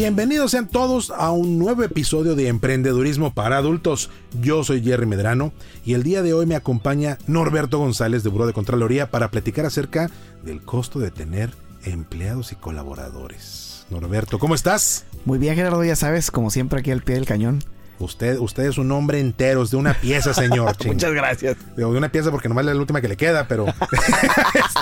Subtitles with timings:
[0.00, 4.08] Bienvenidos sean todos a un nuevo episodio de Emprendedurismo para Adultos.
[4.40, 5.52] Yo soy Jerry Medrano
[5.84, 9.66] y el día de hoy me acompaña Norberto González de Buró de Contraloría para platicar
[9.66, 10.10] acerca
[10.42, 11.50] del costo de tener
[11.84, 13.84] empleados y colaboradores.
[13.90, 15.04] Norberto, ¿cómo estás?
[15.26, 17.62] Muy bien, Gerardo, ya sabes, como siempre aquí al pie del cañón.
[18.00, 20.74] Usted, usted es un hombre entero, es de una pieza, señor.
[20.86, 21.56] Muchas gracias.
[21.76, 23.66] Digo, de una pieza porque nomás es la última que le queda, pero.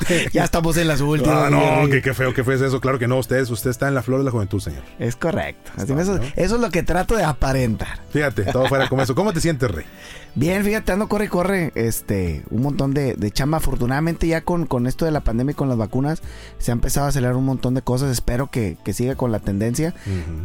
[0.08, 1.46] Este, ya estamos en las últimas.
[1.46, 2.80] Ah, no, no, qué, feo, qué feo es eso.
[2.80, 4.82] Claro que no, usted, usted está en la flor de la juventud, señor.
[4.98, 5.70] Es correcto.
[5.76, 8.00] eso, es lo que trato de aparentar.
[8.10, 9.14] Fíjate, todo fuera como eso.
[9.14, 9.84] ¿Cómo te sientes, Rey?
[10.34, 11.72] Bien, fíjate, ando corre y corre.
[11.74, 13.58] Este, un montón de, chamba.
[13.58, 16.22] Afortunadamente, ya con, con esto de la pandemia y con las vacunas,
[16.58, 18.10] se ha empezado a acelerar un montón de cosas.
[18.10, 19.94] Espero que, siga con la tendencia.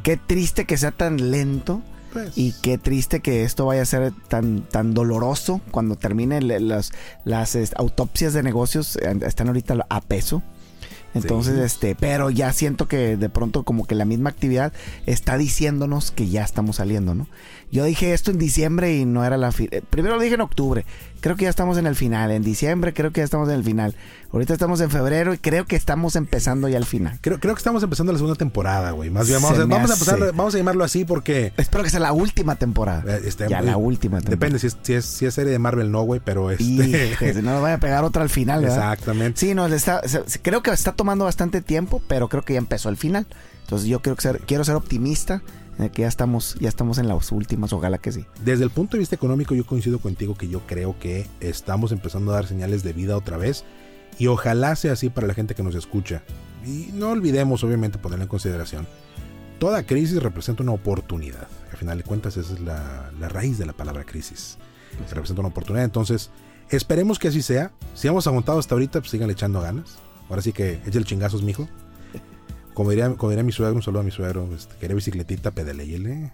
[0.03, 1.81] Qué triste que sea tan lento
[2.14, 2.38] pues.
[2.38, 6.92] Y qué triste que esto vaya a ser tan, tan doloroso cuando terminen las,
[7.25, 8.95] las autopsias de negocios.
[8.97, 10.41] Eh, están ahorita a peso.
[11.14, 14.73] Entonces, este, pero ya siento que de pronto como que la misma actividad
[15.06, 17.28] está diciéndonos que ya estamos saliendo, ¿no?
[17.73, 19.52] Yo dije esto en diciembre y no era la...
[19.58, 20.86] Eh, primero lo dije en octubre.
[21.22, 22.30] Creo que ya estamos en el final.
[22.30, 23.95] En diciembre creo que ya estamos en el final.
[24.31, 27.17] Ahorita estamos en febrero y creo que estamos empezando ya el final.
[27.22, 29.09] Creo, creo que estamos empezando la segunda temporada, güey.
[29.09, 31.52] Más bien, vamos, a, empezar, vamos a llamarlo así porque...
[31.58, 33.03] Espero que sea la última temporada.
[33.08, 34.36] Eh, este, ya la última temporada.
[34.36, 37.16] Depende si es, si es, si es serie de Marvel, no, güey, pero este...
[37.17, 38.94] si no nos vaya a pegar otra al final, ¿verdad?
[38.94, 39.39] Exactamente.
[39.39, 40.02] Sí, no, está,
[40.44, 43.27] creo que está tomando bastante tiempo, pero creo que ya empezó el final.
[43.63, 45.41] Entonces yo quiero ser, quiero ser optimista
[45.91, 48.25] que ya estamos, ya estamos en las últimas, ojalá que sí.
[48.41, 52.31] Desde el punto de vista económico, yo coincido contigo que yo creo que estamos empezando
[52.31, 53.66] a dar señales de vida otra vez
[54.17, 56.23] y ojalá sea así para la gente que nos escucha.
[56.66, 58.88] Y no olvidemos, obviamente, ponerlo en consideración.
[59.59, 61.49] Toda crisis representa una oportunidad.
[61.69, 64.57] Al final de cuentas, esa es la, raíz de la palabra crisis.
[65.09, 65.83] representa una oportunidad.
[65.83, 66.31] Entonces,
[66.69, 67.73] esperemos que así sea.
[67.94, 69.97] Si hemos aguantado hasta ahorita, pues sigan echando ganas.
[70.33, 71.69] Ahora sí que eche el chingazos, mijo.
[72.73, 76.31] Como diría, como diría mi suegro, un saludo a mi suegro, este, quería bicicletita, pedaleyele.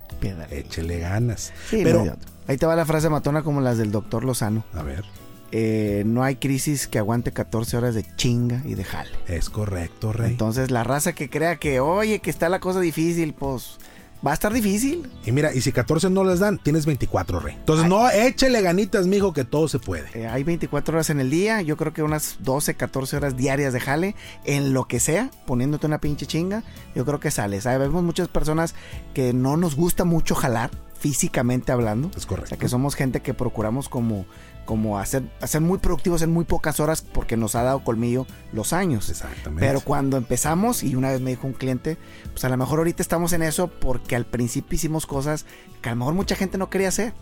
[0.52, 1.52] Échele ganas.
[1.70, 2.16] Pero,
[2.48, 4.64] ahí te va la frase matona como las del doctor Lozano.
[4.72, 5.04] A ver.
[5.52, 9.12] Eh, no hay crisis que aguante 14 horas de chinga y de jale.
[9.28, 10.32] Es correcto, Rey.
[10.32, 13.80] Entonces, la raza que crea que, oye, que está la cosa difícil, pues
[14.26, 15.10] Va a estar difícil.
[15.26, 17.56] Y mira, y si 14 no les dan, tienes 24, rey.
[17.56, 20.10] Entonces, no, échele ganitas, mijo, que todo se puede.
[20.14, 23.72] Eh, hay 24 horas en el día, yo creo que unas 12, 14 horas diarias
[23.72, 26.64] de jale, en lo que sea, poniéndote una pinche chinga,
[26.96, 27.64] yo creo que sales.
[27.64, 28.76] Sabemos muchas personas
[29.14, 30.70] que no nos gusta mucho jalar,
[31.00, 32.12] físicamente hablando.
[32.16, 32.46] Es correcto.
[32.46, 34.26] O sea, que somos gente que procuramos como
[34.70, 38.72] como hacer, hacer muy productivos en muy pocas horas porque nos ha dado colmillo los
[38.72, 39.10] años.
[39.10, 39.66] Exactamente.
[39.66, 41.98] Pero cuando empezamos, y una vez me dijo un cliente,
[42.34, 45.48] pues a lo mejor ahorita estamos en eso porque al principio hicimos cosas
[45.82, 47.16] que a lo mejor mucha gente no quería hacer.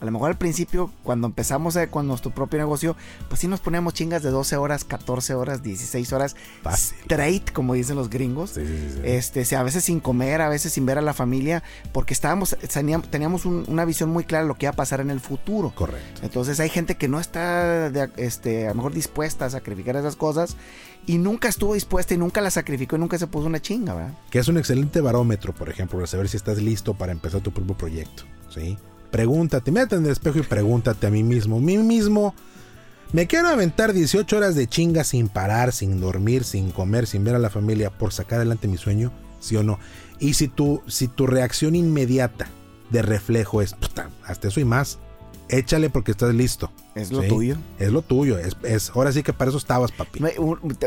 [0.00, 2.96] A lo mejor al principio, cuando empezamos eh, con nuestro propio negocio,
[3.28, 6.36] pues sí nos poníamos chingas de 12 horas, 14 horas, 16 horas.
[6.66, 8.56] Straight, como dicen los gringos.
[8.56, 11.62] Este, a veces sin comer, a veces sin ver a la familia,
[11.92, 12.56] porque estábamos,
[13.10, 15.72] teníamos una visión muy clara de lo que iba a pasar en el futuro.
[15.74, 16.20] Correcto.
[16.22, 20.56] Entonces hay gente que no está, este, a lo mejor dispuesta a sacrificar esas cosas
[21.06, 24.14] y nunca estuvo dispuesta y nunca la sacrificó y nunca se puso una chinga, ¿verdad?
[24.30, 27.52] Que es un excelente barómetro, por ejemplo, para saber si estás listo para empezar tu
[27.52, 28.78] propio proyecto, ¿sí?
[29.10, 32.34] Pregúntate, mírate en el espejo y pregúntate a mí mismo, mí mismo,
[33.12, 37.34] ¿me quiero aventar 18 horas de chinga sin parar, sin dormir, sin comer, sin ver
[37.34, 39.12] a la familia por sacar adelante mi sueño?
[39.40, 39.78] ¿Sí o no?
[40.18, 42.48] Y si tu, si tu reacción inmediata
[42.90, 43.74] de reflejo es,
[44.24, 44.98] hasta eso y más,
[45.48, 46.70] échale porque estás listo.
[46.94, 47.56] Es lo tuyo.
[47.78, 48.38] Es lo tuyo.
[48.38, 50.20] Es, ahora sí que para eso estabas, papi.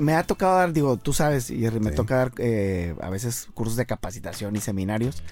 [0.01, 3.75] Me, ha tocado dar, digo, tú sabes, y me toca dar eh, a veces cursos
[3.75, 5.23] de capacitación y seminarios.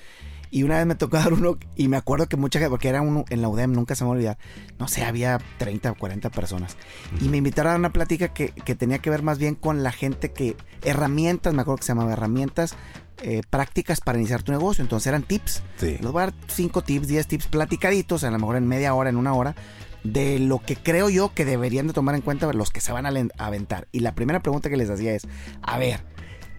[0.52, 3.02] Y una vez me tocó dar uno y me acuerdo que mucha gente, porque era
[3.02, 4.38] uno en la UDEM, nunca se me olvidar,
[4.78, 6.76] no sé, había 30 o 40 personas.
[7.22, 10.34] Y me invitaron a una plática que, tenía que ver más bien con la gente
[10.34, 12.76] que, herramientas, me acuerdo que se llamaba herramientas
[13.24, 14.82] eh, prácticas para iniciar tu negocio.
[14.82, 15.64] Entonces eran tips.
[15.78, 15.98] Sí.
[16.02, 19.10] Les voy a dar 5 tips, 10 tips platicaditos, a lo mejor en media hora,
[19.10, 19.56] en una hora,
[20.04, 23.06] de lo que creo yo que deberían de tomar en cuenta los que se van
[23.06, 23.88] a aventar.
[23.94, 25.28] Y la primera pregunta que les hacía es,
[25.62, 26.02] a ver,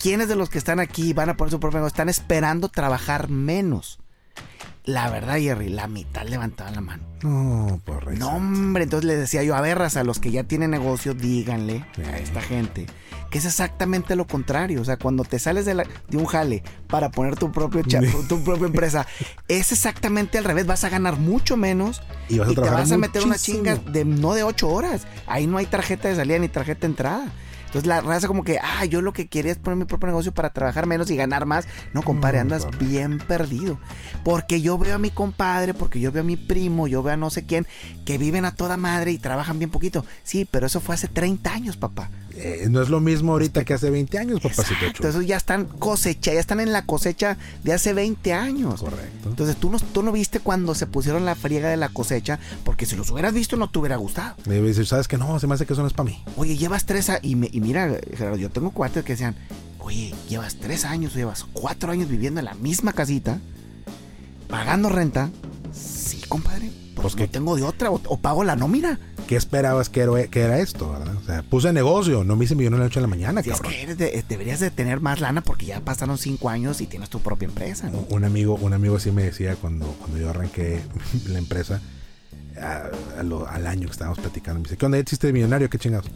[0.03, 1.95] ¿quiénes de los que están aquí van a poner su propio negocio?
[1.95, 4.01] Están esperando trabajar menos.
[4.85, 7.05] La verdad, Jerry, la mitad levantaban la mano.
[7.23, 10.73] No, por No, hombre, entonces les decía yo, a ver, a los que ya tienen
[10.73, 12.87] negocio, díganle a esta gente
[13.31, 14.83] que es exactamente lo contrario.
[14.83, 17.83] O sea, cuando te sales de, de un jale para poner tu, propio
[18.29, 19.07] tu propia empresa,
[19.49, 20.67] es exactamente al revés.
[20.67, 24.05] Vas a ganar mucho menos y, vas a te vas a meter una chinga de
[24.05, 25.07] no de ocho horas.
[25.27, 27.33] Ahí no hay tarjeta de salida ni tarjeta de entrada.
[27.73, 30.31] Entonces la raza como que, ah, yo lo que quería es poner mi propio negocio
[30.31, 31.67] para trabajar menos y ganar más.
[31.95, 33.79] No, compadre, andas bien perdido.
[34.25, 37.17] Porque yo veo a mi compadre, porque yo veo a mi primo, yo veo a
[37.17, 37.67] no sé quién,
[38.05, 40.05] que viven a toda madre y trabajan bien poquito.
[40.23, 42.11] Sí, pero eso fue hace 30 años, papá.
[42.35, 44.87] Eh, no es lo mismo ahorita que hace 20 años, papacito.
[44.87, 48.81] Entonces ya están cosecha, ya están en la cosecha de hace 20 años.
[48.81, 49.29] Correcto.
[49.29, 52.87] Entonces tú no, tú no viste cuando se pusieron la friega de la cosecha, porque
[52.87, 54.37] si los hubieras visto no te hubiera gustado.
[54.47, 56.23] Me dices, ¿sabes que No, se me hace que eso no es para mí.
[56.37, 59.37] Oye, llevas tres años, y, y mira, Gerardo, yo tengo cuates que decían,
[59.79, 63.41] oye, llevas tres años, llevas cuatro años viviendo en la misma casita,
[64.49, 65.31] pagando renta.
[65.73, 68.99] Sí, compadre, pues, pues no tengo de otra, o pago la nómina.
[69.33, 70.93] ¿Qué esperabas que era, que era esto?
[70.93, 71.17] ¿verdad?
[71.17, 73.73] O sea, puse negocio, no me hice millón en la noche de la mañana, cabrón.
[73.73, 77.21] Es que deberías de tener más lana porque ya pasaron cinco años y tienes tu
[77.21, 77.91] propia empresa.
[78.11, 80.83] Un, amigo, un amigo así me decía cuando, cuando yo arranqué
[81.29, 81.81] la empresa,
[82.61, 84.99] al año que estábamos platicando, me dice, ¿qué onda?
[84.99, 85.71] ¿Ya hiciste millonario?
[85.71, 86.11] ¿Qué chingados?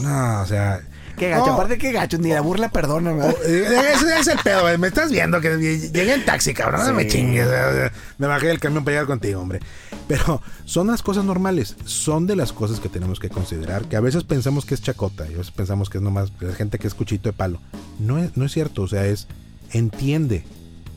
[0.00, 0.80] No, o sea,
[1.16, 3.12] Qué gacho, aparte qué gacho, ni la burla perdona.
[3.12, 6.92] Oh, eh, ese es el pedo, me estás viendo que llegué en taxi, cabrón, no
[6.92, 7.48] me chingues.
[8.18, 9.60] Me bajé del camión para llegar contigo, hombre.
[10.08, 14.00] Pero son las cosas normales, son de las cosas que tenemos que considerar, que a
[14.00, 16.94] veces pensamos que es chacota, y a veces pensamos que es nomás gente que es
[16.94, 17.60] cuchito de palo.
[17.98, 19.26] No es, no es cierto, o sea, es
[19.72, 20.44] entiende,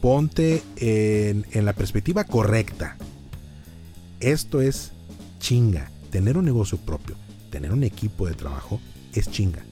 [0.01, 2.97] ponte en, en la perspectiva correcta.
[4.19, 4.91] Esto es
[5.39, 5.89] chinga.
[6.11, 7.15] Tener un negocio propio,
[7.51, 8.81] tener un equipo de trabajo
[9.13, 9.63] es chinga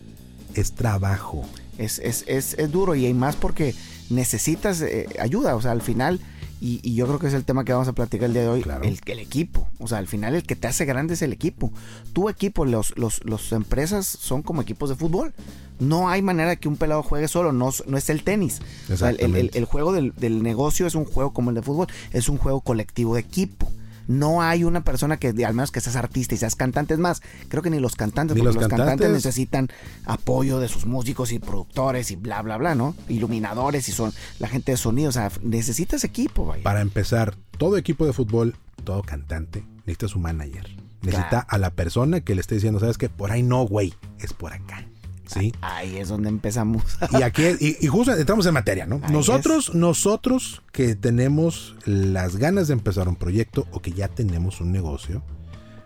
[0.62, 1.46] es trabajo.
[1.78, 3.76] Es, es, es, es duro y hay más porque
[4.10, 6.20] necesitas eh, ayuda, o sea, al final,
[6.60, 8.66] y, yo creo que es el tema que vamos a platicar el día de hoy,
[8.82, 11.72] el, el, equipo, o sea, al final el que te hace grande es el equipo.
[12.14, 15.34] Tu equipo, los, los, los empresas son como equipos de fútbol.
[15.80, 18.60] No hay manera de que un pelado juegue solo, no, no es el tenis.
[18.90, 22.28] el, el, el, juego del, del negocio es un juego como el de fútbol, es
[22.30, 23.72] un juego colectivo de equipo.
[24.08, 27.22] No hay una persona que, al menos que seas artista y seas cantante, es más,
[27.50, 29.10] creo que ni los cantantes, porque los, cantantes?
[29.12, 29.70] necesitan
[30.06, 32.96] apoyo de sus músicos y productores y bla, bla, bla, ¿no?
[33.10, 36.64] Iluminadores y son la gente de sonido, o sea, necesitas equipo, vaya.
[36.64, 40.78] Para empezar, todo equipo de fútbol, todo cantante, necesita su manager.
[41.02, 43.08] Necesita a la persona que le esté diciendo, ¿sabes qué?
[43.08, 44.87] Por ahí no, güey, es por acá.
[45.28, 45.54] ¿Sí?
[45.62, 46.84] Ahí es donde empezamos.
[47.20, 49.00] y aquí, y, justo entramos en materia, ¿no?
[49.12, 54.72] nosotros, nosotros que tenemos las ganas de empezar un proyecto o que ya tenemos un
[54.72, 55.24] negocio,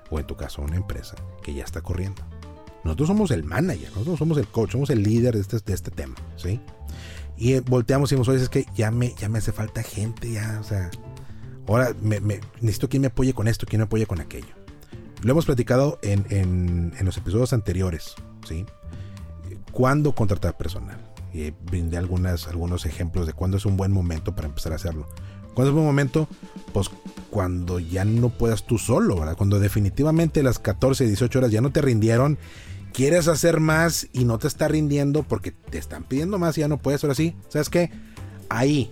[0.09, 2.21] o en tu caso una empresa, que ya está corriendo.
[2.83, 5.91] Nosotros somos el manager, nosotros somos el coach, somos el líder de este, de este
[5.91, 6.59] tema, ¿sí?
[7.37, 10.31] Y eh, volteamos y decimos, oye, es que ya me, ya me hace falta gente,
[10.31, 10.89] ya, o sea,
[11.67, 12.19] ahora me,
[12.59, 14.53] necesito quien me apoye con esto, quien me apoye con aquello.
[15.23, 18.15] Lo hemos platicado en, en, en los episodios anteriores,
[18.47, 18.65] ¿sí?
[19.71, 20.97] Cuándo contratar personal.
[21.33, 25.07] Y brindé algunas, algunos ejemplos de cuándo es un buen momento para empezar a hacerlo.
[25.53, 26.27] ¿Cuándo es un buen momento?
[26.73, 26.89] Pues
[27.29, 29.37] cuando ya no puedas tú solo, ¿verdad?
[29.37, 32.37] Cuando definitivamente las 14, 18 horas ya no te rindieron,
[32.93, 36.67] quieres hacer más y no te está rindiendo porque te están pidiendo más y ya
[36.67, 37.35] no puedes, ahora sí.
[37.49, 37.91] ¿Sabes qué?
[38.49, 38.91] Ahí,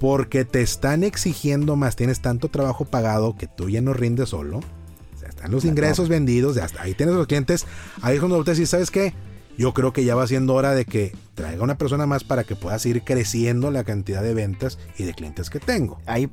[0.00, 4.58] porque te están exigiendo más, tienes tanto trabajo pagado que tú ya no rindes solo.
[4.58, 7.66] O sea, están los ingresos vendidos, ya está, ahí tienes los clientes.
[8.02, 9.14] Ahí es cuando te decís, ¿sabes qué?
[9.58, 12.56] Yo creo que ya va siendo hora de que traiga una persona más para que
[12.56, 15.98] pueda seguir creciendo la cantidad de ventas y de clientes que tengo.
[16.06, 16.30] Ahí,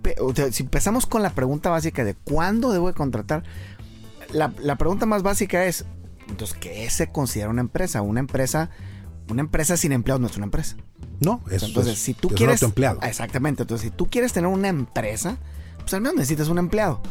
[0.52, 3.44] si empezamos con la pregunta básica de cuándo debo de contratar,
[4.32, 5.86] la, pregunta más básica es,
[6.28, 8.02] entonces, ¿qué se considera una empresa?
[8.02, 8.70] Una empresa,
[9.30, 10.76] una empresa sin empleados no es una empresa.
[11.20, 13.00] No, es, entonces, si tú quieres, empleado.
[13.04, 15.38] Exactamente, entonces si tú quieres tener una empresa,
[15.80, 17.02] pues al menos necesitas un empleado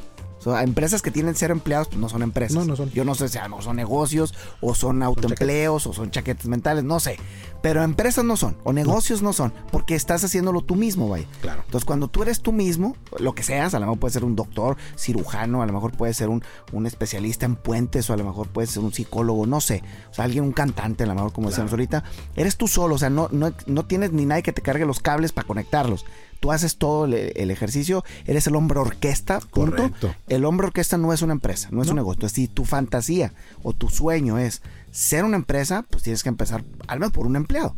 [0.46, 2.56] empresas que tienen cero empleados, pues no son empresas.
[2.56, 2.90] No, no son.
[2.90, 7.18] Yo no sé si son negocios, o son autoempleos, o son chaquetes mentales, no sé.
[7.62, 11.26] Pero empresas no son, o negocios no, son, porque estás haciéndolo tú mismo, vaya.
[11.40, 11.62] Claro.
[11.64, 14.34] Entonces, cuando tú eres tú mismo, lo que seas, a lo mejor puede ser un
[14.34, 18.24] doctor, cirujano, a lo mejor puede ser un, un especialista en puentes, o a lo
[18.24, 19.82] mejor puede ser un psicólogo, no sé.
[20.10, 22.02] O sea, alguien, un cantante, a lo mejor, como decíamos ahorita.
[22.34, 24.98] Eres tú solo, o sea, no, no, no tienes ni nadie que te cargue los
[24.98, 26.04] cables para conectarlos
[26.42, 29.76] tú haces todo el, ejercicio, eres el hombre orquesta, punto.
[29.76, 30.12] Correcto.
[30.26, 32.28] El hombre orquesta no es una empresa, no es un negocio.
[32.28, 33.32] Si tu fantasía
[33.62, 37.36] o tu sueño es ser una empresa, pues tienes que empezar al menos por un
[37.36, 37.76] empleado.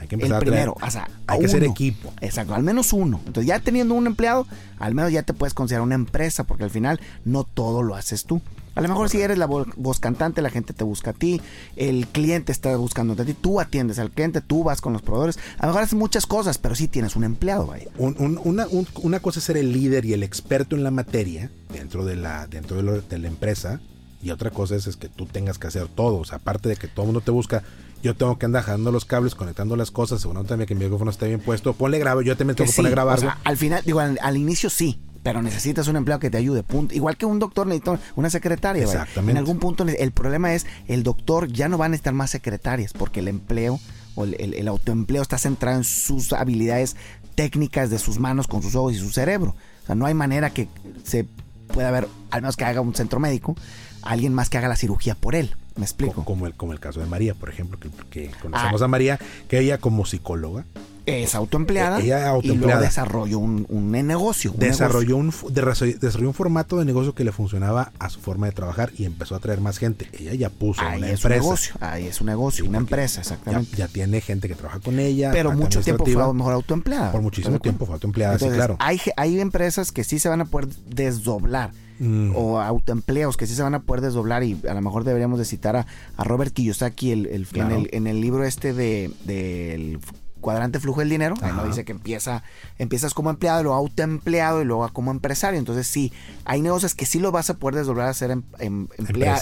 [0.00, 2.10] Hay que empezar el primero, o sea, hay que ser equipo.
[2.22, 3.20] Exacto, al menos uno.
[3.26, 4.46] Entonces, ya teniendo un empleado,
[4.78, 8.24] al menos ya te puedes considerar una empresa, porque al final no todo lo haces
[8.24, 8.40] tú.
[8.76, 11.40] A lo mejor si eres la voz cantante, la gente te busca a ti,
[11.76, 15.38] el cliente está buscando a ti, tú atiendes al cliente, tú vas con los proveedores.
[15.58, 17.88] A lo mejor haces muchas cosas, pero sí tienes un empleado ahí.
[17.98, 22.46] una, cosa es ser el líder y el experto en la materia dentro de la,
[22.46, 23.80] dentro de, la empresa.
[24.22, 26.18] Y otra cosa es, es, que tú tengas que hacer todo.
[26.18, 27.62] O sea, aparte de que todo el mundo te busca,
[28.02, 31.28] yo tengo que andar jalando los cables, conectando las cosas, también que mi micrófono esté
[31.28, 33.38] bien puesto, ponle grabo, yo también tengo que, poner grabar.
[33.42, 36.62] al final, digo, al, inicio sí, pero necesitas un empleado que te ayude.
[36.62, 36.94] Punto.
[36.94, 38.84] Igual que un doctor necesita una secretaria.
[38.84, 39.32] Exactamente.
[39.32, 42.92] En algún punto el problema es el doctor ya no va a necesitar más secretarias
[42.92, 43.80] porque el empleo
[44.14, 46.94] o el, autoempleo está centrado en sus habilidades
[47.34, 49.56] técnicas de sus manos con sus ojos y su cerebro.
[49.82, 50.68] O sea, no hay manera que
[51.02, 51.26] se
[51.74, 53.56] pueda ver, al menos que haga un centro médico,
[54.02, 55.56] alguien más que haga la cirugía por él.
[55.74, 56.24] ¿Me explico?
[56.24, 58.84] Como el, como el caso de María, por ejemplo, que, conocemos ah.
[58.84, 59.18] a María,
[59.48, 60.64] que ella como psicóloga
[61.06, 64.52] es autoempleada, ella y luego desarrolló un, un negocio.
[64.56, 68.90] desarrolló, Un, desarrolló un formato de negocio que le funcionaba a su forma de trabajar
[68.98, 70.08] y empezó a traer más gente.
[70.12, 71.40] Ella ya puso ahí una es empresa.
[71.40, 73.76] Un negocio, ahí es un negocio, una empresa, exactamente.
[73.76, 75.30] Ya, tiene gente que trabaja con ella.
[75.32, 77.12] Pero mucho tiempo fue a lo mejor autoempleada.
[77.12, 78.76] Por muchísimo tiempo fue autoempleada, sí, claro.
[78.80, 81.70] Hay, hay empresas que sí se van a poder desdoblar.
[81.98, 82.36] Mm.
[82.36, 85.46] o autoempleos que sí se van a poder desdoblar y a lo mejor deberíamos de
[85.46, 85.86] citar a,
[86.22, 89.98] Robert Kiyosaki el, en, el, en el libro este de, del
[90.40, 91.34] cuadrante flujo del dinero.
[91.42, 92.42] Ahí dice que empieza,
[92.78, 95.58] empiezas como empleado, luego autoempleado y luego como empresario.
[95.58, 96.12] Entonces sí,
[96.44, 98.88] hay negocios que sí lo vas a poder desdoblar a ser em, em,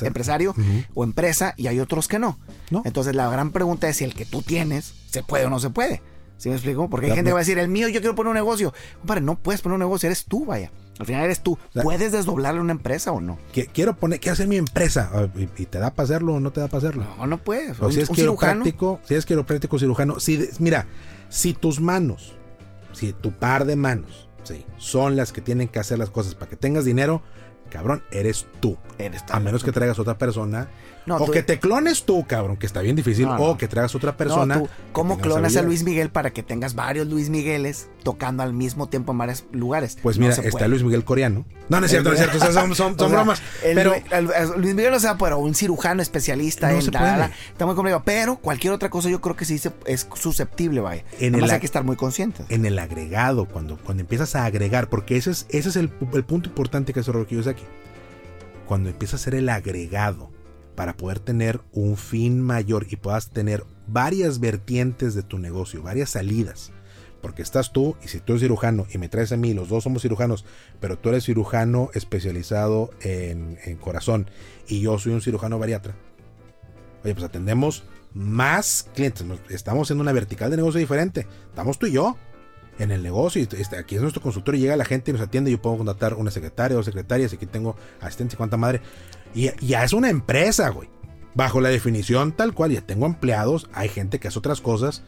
[0.02, 0.54] empresario
[0.94, 2.38] o empresa y hay otros que no.
[2.84, 5.70] Entonces la gran pregunta es si el que tú tienes se puede o no se
[5.70, 6.02] puede.
[6.36, 6.90] ¿Sí me explico?
[6.90, 8.72] Porque hay gente que va a decir, el mío, yo quiero poner un negocio.
[8.98, 10.70] Compadre, no puedes poner un negocio, eres tú, vaya.
[10.98, 11.58] Al final eres tú.
[11.82, 13.38] ¿Puedes desdoblarle una empresa o no?
[13.72, 15.10] Quiero poner, quiero hacer mi empresa.
[15.12, 17.04] Ah, ¿Y te da para hacerlo o no te da para hacerlo?
[17.18, 17.80] No, no puedes.
[17.80, 20.20] O si es quiropráctico, si es quiropráctico cirujano.
[20.20, 20.86] Si, mira,
[21.28, 22.34] si tus manos,
[22.92, 26.48] si tu par de manos, sí, son las que tienen que hacer las cosas para
[26.48, 27.22] que tengas dinero,
[27.70, 28.76] cabrón, eres tú.
[28.98, 30.68] Eres A menos que traigas otra persona.
[31.08, 33.26] O que te clones tú, cabrón, que está bien difícil.
[33.28, 34.62] o que traigas otra persona.
[34.92, 39.12] ¿Cómo clonas a Luis Miguel para que tengas varios Luis Migueles tocando al mismo tiempo
[39.12, 39.98] en varios lugares?
[40.02, 41.44] Pues mira, está Luis Miguel coreano.
[41.68, 42.74] No, no es cierto, no es cierto.
[42.74, 43.42] son, bromas.
[43.62, 43.94] pero
[44.56, 48.02] Luis Miguel no sea, pero un cirujano especialista en está muy complicado.
[48.04, 51.04] Pero cualquier otra cosa yo creo que sí es susceptible, vaya.
[51.20, 52.44] En el, hay que estar muy consciente.
[52.48, 56.48] En el agregado, cuando, cuando empiezas a agregar, porque ese es, ese es el, punto
[56.48, 57.64] importante que hace Rocky aquí
[58.66, 60.30] cuando empieza a ser el agregado
[60.74, 66.10] para poder tener un fin mayor y puedas tener varias vertientes de tu negocio, varias
[66.10, 66.72] salidas.
[67.20, 69.84] Porque estás tú, y si tú eres cirujano y me traes a mí, los dos
[69.84, 70.44] somos cirujanos,
[70.78, 74.28] pero tú eres cirujano especializado en, corazón
[74.68, 75.94] y yo soy un cirujano bariatra.
[77.02, 79.24] Oye, pues atendemos más clientes.
[79.48, 81.26] Estamos en una vertical de negocio diferente.
[81.48, 82.16] Estamos tú y yo
[82.78, 83.40] en el negocio.
[83.40, 85.50] Y este, aquí es nuestro consultorio, llega la gente y nos atiende.
[85.50, 87.32] Yo puedo contratar una secretaria o secretarias.
[87.32, 88.80] Aquí tengo asistente y cuánta madre.
[89.34, 90.88] Y ya es una empresa, güey.
[91.34, 93.68] Bajo la definición tal cual, ya tengo empleados.
[93.72, 95.02] Hay gente que hace otras cosas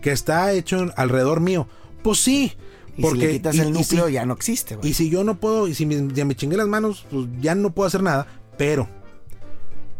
[0.00, 1.68] que está hecho alrededor mío.
[2.02, 2.52] Pues sí.
[3.00, 4.78] porque si le quitas el núcleo ya no existe.
[4.82, 7.74] Y si yo no puedo, y si ya me chingué las manos, pues ya no
[7.74, 8.26] puedo hacer nada.
[8.56, 8.88] Pero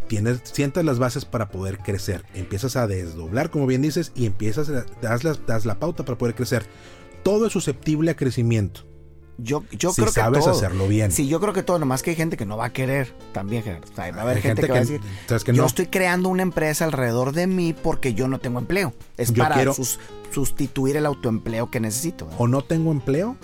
[0.08, 2.24] tienes, sientas las bases para poder crecer.
[2.34, 6.34] Empiezas a desdoblar, como bien dices, y empiezas a das, das la pauta para poder
[6.34, 6.66] crecer
[7.26, 8.82] todo es susceptible a crecimiento.
[9.38, 11.12] Yo, yo creo sabes que hacerlo bien.
[11.12, 13.64] Sí, yo creo que todo, nomás que hay gente que no va a querer también,
[13.66, 15.00] va a haber gente, que, va a decir,
[15.52, 18.94] yo estoy creando una empresa alrededor de mí porque yo no tengo empleo.
[19.16, 19.72] Es para
[20.30, 22.28] sustituir el autoempleo que necesito.
[22.38, 23.36] O no tengo empleo,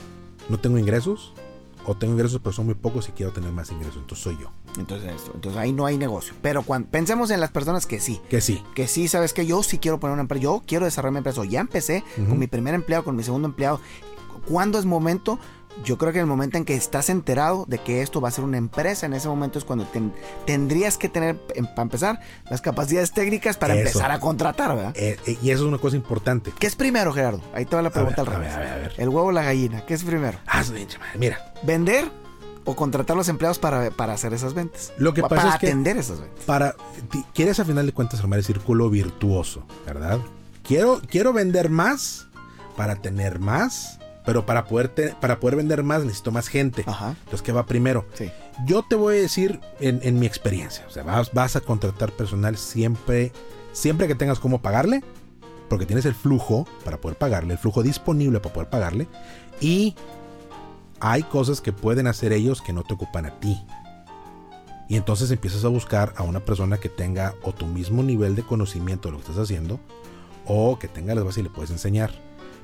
[0.48, 1.34] no tengo ingresos,
[1.86, 4.50] o tengo ingresos pero son muy pocos y quiero tener más ingresos, entonces soy yo.
[4.78, 6.34] Entonces, entonces ahí no hay negocio.
[6.40, 8.20] Pero cuando pensemos en las personas que sí.
[8.30, 8.62] Que sí.
[8.74, 10.42] Que sí, sabes que yo sí quiero poner una empresa.
[10.44, 11.44] Yo quiero desarrollar mi empresa.
[11.44, 13.80] Ya empecé con mi primer empleado, con mi segundo empleado.
[14.48, 15.38] ¿Cuándo es momento?
[15.84, 18.44] Yo creo que el momento en que estás enterado de que esto va a ser
[18.44, 19.86] una empresa, en ese momento es cuando
[20.46, 24.92] tendrías que tener, em, para empezar, las capacidades técnicas para empezar a contratar, ¿verdad?
[24.96, 26.52] Eh, eh, y eso es una cosa importante.
[26.58, 27.40] ¿Qué es primero, Gerardo?
[27.54, 28.52] Ahí te va la pregunta al revés.
[28.96, 30.38] El huevo o la gallina, ¿qué es primero?
[30.46, 30.62] Ah,
[31.18, 31.52] mira.
[31.62, 32.22] ¿Vender
[32.64, 34.92] o contratar a los empleados para, hacer esas ventas.
[34.96, 36.44] Lo que pasa es que atender esas ventas.
[36.44, 36.76] Para,
[37.34, 40.20] quieres a final de cuentas formar el círculo virtuoso, ¿verdad?
[40.62, 42.28] Quiero, quiero vender más
[42.76, 46.84] para tener más, pero para poder, para poder vender más necesito más gente.
[46.86, 47.10] Ajá.
[47.18, 48.06] Entonces, ¿qué va primero?
[48.14, 48.30] Sí.
[48.66, 52.56] Yo te voy a decir en, mi experiencia, o sea, vas, vas, a contratar personal
[52.56, 53.32] siempre,
[53.72, 55.02] siempre que tengas cómo pagarle,
[55.68, 59.08] porque tienes el flujo para poder pagarle, el flujo disponible para poder pagarle,
[59.60, 59.94] y
[61.00, 63.64] hay cosas que pueden hacer ellos que no te ocupan a ti.
[64.88, 68.42] Y entonces empiezas a buscar a una persona que tenga o tu mismo nivel de
[68.42, 69.80] conocimiento de lo que estás haciendo,
[70.46, 72.12] o que tenga las bases y le puedes enseñar.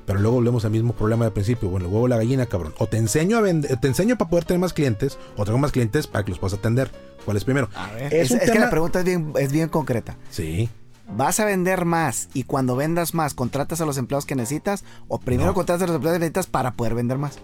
[0.09, 1.69] Pero luego volvemos al mismo problema del principio.
[1.69, 2.73] Bueno, el huevo la gallina, cabrón.
[2.79, 5.71] O te enseño a vender, te enseño para poder tener más clientes, o tengo más
[5.71, 6.89] clientes para que los puedas atender.
[7.25, 7.69] ¿Cuál es primero?
[8.09, 10.17] es, que la pregunta es bien, es bien concreta.
[10.31, 10.67] Sí.
[11.15, 15.19] ¿Vas a vender más y cuando vendas más contratas a los empleados que necesitas o
[15.19, 17.39] primero contratas a los empleados que necesitas para poder vender más?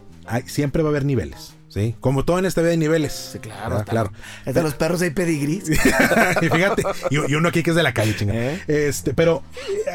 [0.48, 1.53] siempre va a haber niveles.
[1.67, 1.93] ¿Sí?
[2.00, 3.31] Como todo en esta vida de niveles.
[3.34, 3.84] Sí, claro.
[3.84, 4.12] claro.
[4.45, 5.62] Es de los perros hay pedigrí.
[6.41, 8.39] y fíjate, y, uno aquí que es de la calle, chingada.
[8.39, 8.63] ¿Eh?
[8.67, 9.43] Este, pero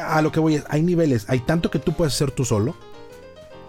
[0.07, 1.25] a lo que voy es, hay niveles.
[1.29, 2.77] Hay tanto que tú puedes hacer tú solo,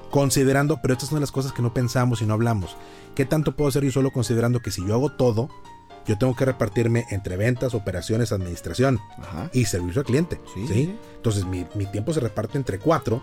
[0.09, 2.75] considerando, pero estas son las cosas que no pensamos y no hablamos.
[3.15, 5.49] ¿Qué tanto puedo hacer yo solo considerando que si yo hago todo,
[6.05, 8.99] yo tengo que repartirme entre ventas, operaciones, administración
[9.53, 10.39] y servicio al cliente.
[10.53, 13.21] Sí, Entonces mi, tiempo se reparte entre cuatro.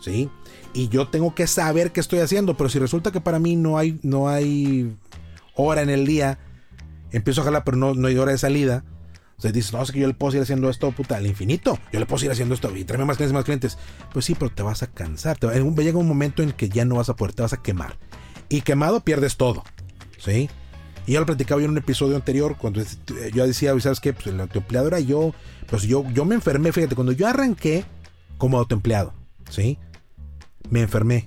[0.00, 0.30] ¿sí?
[0.72, 2.56] Y yo tengo que saber qué estoy haciendo.
[2.56, 4.96] Pero si resulta que para mí no hay, no hay
[5.54, 6.38] hora en el día,
[7.12, 8.84] empiezo a jalar, pero no, no hay hora de salida.
[9.40, 11.78] O sea, dices, no, es que yo le puedo ir haciendo esto, puta, al infinito.
[11.92, 13.78] Yo le puedo ir haciendo esto y tráeme más clientes, más clientes.
[14.12, 15.38] Pues sí, pero te vas a cansar.
[15.38, 17.62] Te va, llega un momento en que ya no vas a poder, te vas a
[17.62, 17.96] quemar.
[18.50, 19.64] Y quemado pierdes todo.
[20.18, 20.50] ¿Sí?
[21.10, 22.80] Y yo lo platicaba en un episodio anterior, cuando
[23.34, 24.12] yo decía, ¿sabes qué?
[24.12, 25.34] Pues el autoempleado era yo.
[25.66, 27.84] Pues yo, yo me enfermé, fíjate, cuando yo arranqué
[28.38, 29.12] como autoempleado,
[29.50, 29.76] ¿sí?
[30.68, 31.26] Me enfermé.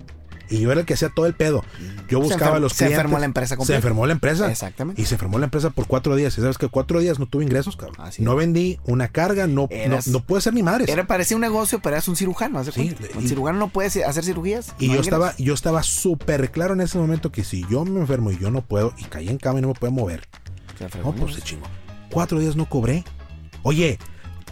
[0.50, 1.64] Y yo era el que hacía todo el pedo.
[2.10, 2.96] Yo buscaba los clientes.
[2.98, 4.52] Se enfermó la empresa Se enfermó la empresa.
[4.52, 5.02] Exactamente.
[5.02, 6.38] Y se enfermó la empresa por cuatro días.
[6.38, 7.98] Y sabes que cuatro días no tuve ingresos, cabrón.
[8.20, 9.70] no vendí una carga, no,
[10.08, 10.92] no, puede ser mi madre.
[10.92, 12.64] Era, parecía un negocio, pero eras un cirujano.
[12.64, 14.74] Sí, un cirujano no puede hacer cirugías.
[14.80, 18.32] Y yo estaba, yo estaba súper claro en ese momento que si yo me enfermo
[18.32, 20.28] y yo no puedo, y caí en cama y no me puedo mover.
[21.04, 21.66] No, pues se chingo.
[22.10, 23.04] Cuatro días no cobré.
[23.64, 23.98] Oye,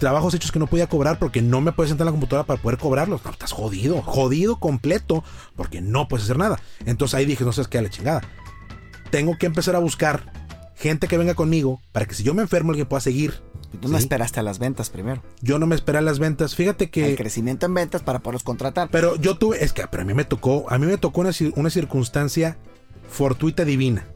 [0.01, 2.60] trabajos hechos que no podía cobrar porque no me puedes sentar en la computadora para
[2.60, 3.24] poder cobrarlos.
[3.24, 5.24] No, estás jodido, jodido completo
[5.55, 6.60] porque no puedes hacer nada.
[6.86, 8.22] Entonces ahí dije, no sé qué a la chingada.
[9.12, 10.24] Tengo que empezar a buscar
[10.75, 13.41] gente que venga conmigo para que si yo me enfermo alguien pueda seguir.
[13.79, 15.22] Tú no esperaste a las ventas primero.
[15.39, 16.55] Yo no me esperé a las ventas.
[16.55, 17.12] Fíjate que.
[17.12, 18.89] El crecimiento en ventas para poderlos contratar.
[18.91, 19.63] Pero yo tuve.
[19.63, 20.65] Es que a mí me tocó.
[20.70, 22.58] A mí me tocó una, una circunstancia
[23.08, 24.08] fortuita divina.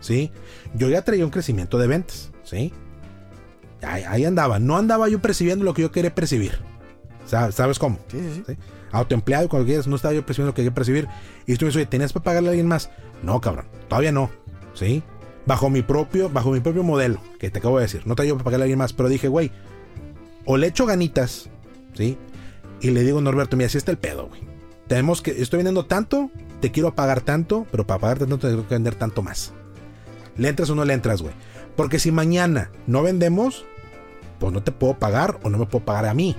[0.00, 0.30] ¿Sí?
[0.74, 2.30] Yo ya traía un crecimiento de ventas.
[2.44, 2.72] ¿Sí?
[3.84, 4.58] Ahí, andaba.
[4.58, 6.58] No andaba yo percibiendo lo que yo quería percibir.
[7.26, 7.98] ¿Sabes cómo?
[8.08, 8.56] Sí, sí, sí.
[8.92, 11.08] Autoempleado, cuando quieras, no estaba yo percibiendo lo que quería percibir.
[11.46, 12.90] Y tú me dices, oye, ¿tenías para pagarle a alguien más?
[13.22, 14.30] No, cabrón, todavía no.
[14.74, 15.02] ¿Sí?
[15.46, 18.02] Bajo mi propio, bajo mi propio modelo, que te acabo de decir.
[18.06, 19.50] No te yo para pagarle a alguien más, pero dije, güey,
[20.44, 21.48] o le echo ganitas,
[21.94, 22.18] ¿sí?
[22.80, 24.42] Y le digo, Norberto, mira, así está el pedo, güey.
[24.86, 28.74] Tenemos que, estoy vendiendo tanto, te quiero pagar tanto, pero para pagarte tanto tengo que
[28.74, 29.52] vender tanto más.
[30.36, 31.34] ¿Le entras o no le entras, güey?
[31.76, 33.64] Porque si mañana no vendemos,
[34.44, 36.36] pues no te puedo pagar o no me puedo pagar a mí.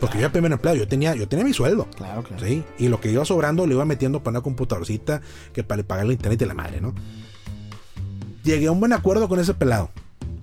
[0.00, 1.86] Porque yo era primer empleado, yo tenía, yo tenía mi sueldo.
[1.96, 2.44] Claro, claro.
[2.44, 2.64] ¿sí?
[2.78, 5.20] Y lo que iba sobrando lo iba metiendo para una computadorcita
[5.52, 6.92] que para pagar el internet de la madre, ¿no?
[8.42, 9.90] Llegué a un buen acuerdo con ese pelado.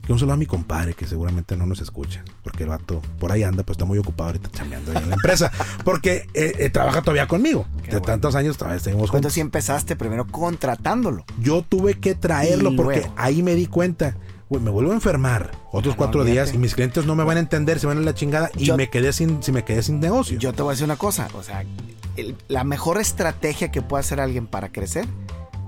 [0.06, 2.24] Que un saludo a mi compadre, que seguramente no nos escucha.
[2.44, 5.52] Porque el vato por ahí anda, pues está muy ocupado ahorita chambeando en la empresa.
[5.84, 7.68] Porque eh, eh, trabaja todavía conmigo.
[7.90, 9.34] de tantos años todavía seguimos juntos.
[9.34, 11.26] si empezaste primero contratándolo.
[11.42, 14.16] Yo tuve que traerlo porque ahí me di cuenta
[14.60, 17.80] me vuelvo a enfermar otros cuatro días y mis clientes no me van a entender,
[17.80, 20.38] se van a la chingada y me quedé sin, si me quedé sin negocio.
[20.38, 21.64] Yo te voy a decir una cosa, o sea,
[22.48, 25.06] la mejor estrategia que puede hacer alguien para crecer,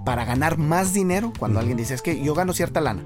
[0.06, 3.04] para ganar más dinero, cuando alguien dice, es que yo gano cierta lana,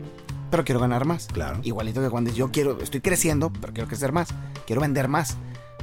[0.49, 1.27] pero quiero ganar más.
[1.27, 1.59] Claro.
[1.63, 4.29] Igualito que cuando yo quiero, estoy creciendo, pero quiero crecer más,
[4.65, 5.37] quiero vender más.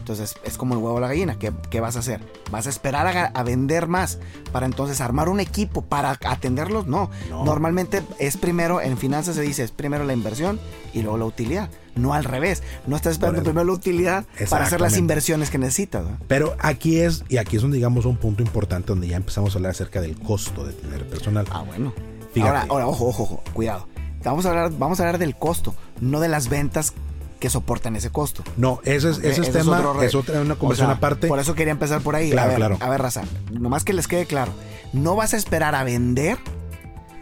[0.05, 1.39] Entonces es como el huevo o la gallina.
[1.39, 2.21] ¿Qué, vas a hacer?
[2.51, 4.19] ¿Vas a esperar a, vender más
[4.53, 6.87] para entonces armar un equipo para atenderlos?
[6.87, 7.09] No.
[7.31, 10.61] Normalmente es primero, en finanzas se dice, es primero la inversión
[10.93, 11.71] y luego la utilidad.
[11.95, 12.63] No al revés.
[12.87, 16.05] No estás esperando primero la utilidad para hacer las inversiones que necesitas.
[16.29, 19.59] Pero aquí es, y aquí es un, digamos, un punto importante donde ya empezamos a
[19.59, 21.47] hablar acerca del costo de tener personal.
[21.51, 21.95] Ah, bueno.
[22.43, 23.89] Ahora, ahora, ojo, ojo, ojo, cuidado.
[24.23, 26.93] Vamos a, hablar, vamos a hablar del costo, no de las ventas
[27.45, 28.43] que soportan ese costo.
[28.57, 31.27] No, ese es, ese es tema, es, otra, una conversación aparte.
[31.27, 32.31] Por eso quería empezar por ahí.
[32.31, 32.79] Claro, a ver, claro.
[32.81, 34.51] A ver, Raza, nomás que les quede claro.
[34.95, 36.39] No vas a esperar a vender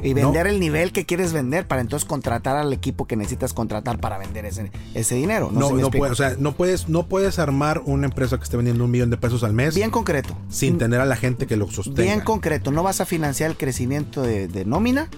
[0.01, 3.99] y vender el nivel que quieres vender para entonces contratar al equipo que necesitas contratar
[3.99, 5.51] para vender ese, ese dinero.
[5.53, 8.85] No, no, puedes, o sea, no puedes, no puedes armar una empresa que esté vendiendo
[8.85, 9.75] un millón de pesos al mes.
[9.75, 10.37] Bien concreto.
[10.51, 12.03] Sin tener a la gente que lo sostenga.
[12.03, 12.71] Bien concreto.
[12.71, 15.09] No vas a financiar el crecimiento de, de nómina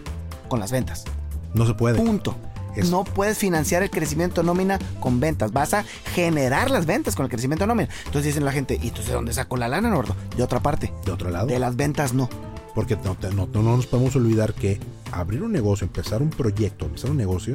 [0.49, 1.05] con las ventas.
[1.53, 1.99] No se puede.
[1.99, 2.35] Punto.
[2.83, 5.53] No puedes financiar el crecimiento nómina con ventas.
[5.53, 5.85] Vas a
[6.15, 7.89] generar las ventas con el crecimiento nómina.
[8.07, 10.17] Entonces dicen la gente, ¿y entonces de dónde saco la lana, Nordo?
[10.37, 10.93] De otra parte.
[11.05, 11.47] ¿De otro lado?
[11.47, 12.29] De las ventas no.
[12.75, 13.17] Porque no,
[13.53, 14.81] no, nos podemos olvidar que
[15.13, 17.55] abrir un negocio, empezar un proyecto, empezar un negocio,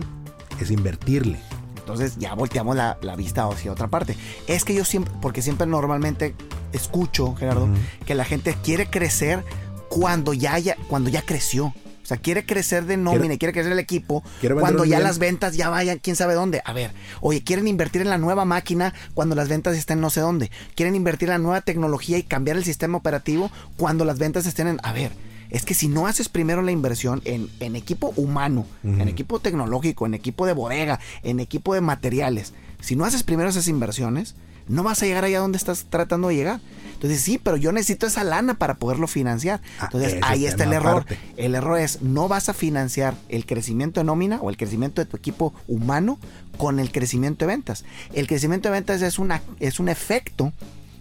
[0.62, 1.40] es invertirle.
[1.78, 4.16] Entonces ya volteamos la, vista hacia otra parte.
[4.48, 6.36] Es que yo siempre, porque siempre normalmente
[6.72, 7.68] escucho, Gerardo,
[8.06, 9.44] que la gente quiere crecer
[9.90, 11.74] cuando ya, ya, cuando ya creció.
[12.10, 14.24] O sea, quiere crecer de nómina, quiere, crecer el equipo
[14.60, 16.60] cuando ya las ventas ya vayan, quién sabe dónde.
[16.66, 16.90] A ver,
[17.22, 20.50] oye, quieren invertir en la nueva máquina cuando las ventas estén no sé dónde.
[20.74, 24.68] Quieren invertir en la nueva tecnología y cambiar el sistema operativo cuando las ventas estén
[24.68, 24.80] en...
[24.82, 25.12] A ver,
[25.52, 30.08] Es que si no haces primero la inversión en, en equipo humano, en equipo tecnológico,
[30.08, 34.36] en equipo de bodega, en equipo de materiales, si no haces primero esas inversiones,
[34.68, 36.60] no vas a llegar allá donde estás tratando de llegar.
[37.00, 39.62] Entonces, sí, pero yo necesito esa lana para poderlo financiar.
[39.80, 41.04] Ah, Entonces, ahí está el error.
[41.04, 41.18] aparte.
[41.38, 45.06] El error es no vas a financiar el crecimiento de nómina o el crecimiento de
[45.06, 46.20] tu equipo humano
[46.58, 47.86] con el crecimiento de ventas.
[48.14, 50.52] El crecimiento de ventas es, una, es un efecto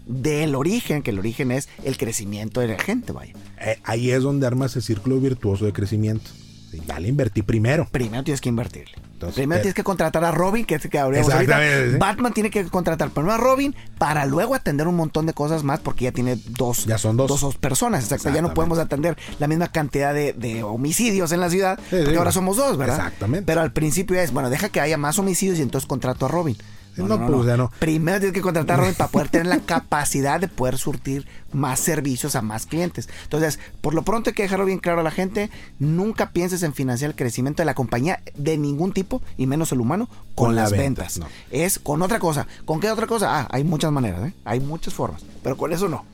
[0.06, 3.32] del origen, que el origen es el crecimiento de la gente, vaya.
[3.60, 6.30] Eh, ahí es donde armas el círculo virtuoso de crecimiento.
[6.70, 7.88] Sí, dale, invertí primero.
[7.90, 8.92] Primero tienes que invertirle.
[9.12, 11.40] Entonces, primero eh, tienes que contratar a Robin, que es el que ahorita.
[11.40, 11.96] Sí.
[11.98, 15.80] Batman tiene que contratar primero a Robin para luego atender un montón de cosas más
[15.80, 17.40] porque ya tiene dos, Ya son dos.
[17.40, 18.04] dos personas.
[18.04, 18.30] Exacto.
[18.30, 21.78] Ya no podemos atender la misma cantidad de, de homicidios en la ciudad.
[21.90, 22.96] Sí, ahora somos dos, ¿verdad?
[22.98, 23.46] Exactamente.
[23.46, 26.56] Pero al principio es, bueno, deja que haya más homicidios y entonces contrato a Robin.
[26.98, 27.70] Sí, no, pues, no.
[27.78, 31.80] Primero tienes que contratar a Robin para poder tener la capacidad de poder surtir más
[31.80, 33.08] servicios a más clientes.
[33.24, 35.50] Entonces, por lo pronto hay que dejarlo bien claro a la gente.
[35.78, 39.80] Nunca pienses en financiar el crecimiento de la compañía de ningún tipo, y menos el
[39.80, 41.18] humano, con, Con la las venta, ventas.
[41.18, 41.26] no.
[41.50, 42.46] Es con otra cosa.
[42.64, 43.40] ¿Con qué otra cosa?
[43.40, 44.34] Ah, hay muchas maneras, ¿eh?
[44.44, 45.22] Hay muchas formas.
[45.42, 46.04] Pero con eso no.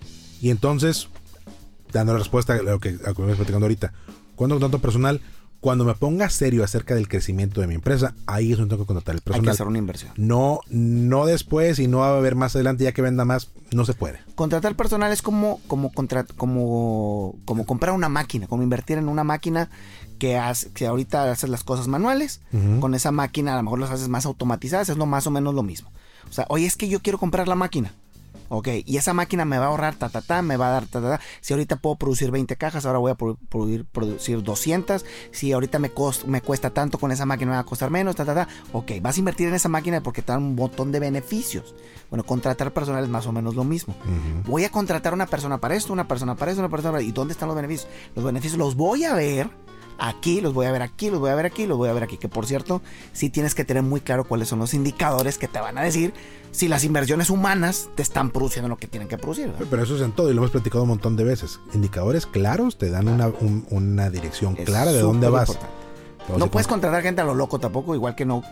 [0.41, 1.09] Y entonces,
[1.93, 3.93] dando la respuesta a lo que, a lo que estamos platicando ahorita,
[4.37, 5.21] cuando contrato personal,
[5.65, 8.89] cuando me ponga serio acerca del crecimiento de mi empresa, ahí es donde tengo que
[8.89, 9.53] contratar el Hay que personal.
[9.55, 10.13] hacer una inversión.
[10.19, 13.87] No, no después y no va a haber más adelante ya que venda más, no
[13.87, 14.19] se puede.
[14.35, 19.25] Contratar personal es como, como, contra- como, como comprar una máquina, como invertir en una
[19.25, 19.71] máquina
[20.19, 22.43] que, hace, que ahorita haces las cosas manuales.
[22.81, 25.55] Con esa máquina a lo mejor las haces más automatizadas, es lo más o menos
[25.55, 25.91] lo mismo.
[26.29, 27.95] O sea, oye, es que yo quiero comprar la máquina.
[28.57, 30.87] Ok, y esa máquina me va a ahorrar ta, ta, ta, me va a dar
[30.87, 31.21] ta, ta, ta.
[31.41, 35.05] Si ahorita puedo producir 20 cajas, ahora voy a pro- produ- producir 200.
[35.33, 38.35] Si ahorita me, cuesta tanto con esa máquina, me va a costar menos, ta, ta,
[38.35, 38.49] ta.
[38.73, 41.75] Ok, vas a invertir en esa máquina porque te dan un montón de beneficios.
[42.11, 43.95] Bueno, contratar personal es más o menos lo mismo.
[44.47, 47.03] Voy a contratar una persona para esto, una persona para esto, una persona para...
[47.03, 47.89] ¿Y dónde están los beneficios?
[48.15, 49.51] Los beneficios los voy a ver
[49.99, 52.03] aquí, los voy a ver aquí, los voy a ver aquí, los voy a ver
[52.03, 52.17] aquí.
[52.17, 55.59] Que por cierto, sí tienes que tener muy claro cuáles son los indicadores que te
[55.61, 56.13] van a decir
[56.51, 59.49] si las inversiones humanas te están produciendo lo que tienen que producir.
[59.49, 59.67] ¿verdad?
[59.71, 61.59] Pero eso es en todo y lo hemos platicado un montón de veces.
[61.75, 65.51] Indicadores claros te dan una, un- una dirección Es clara de dónde vas.
[65.51, 68.43] Entonces, No puedes contratar gente a lo loco tampoco, igual que no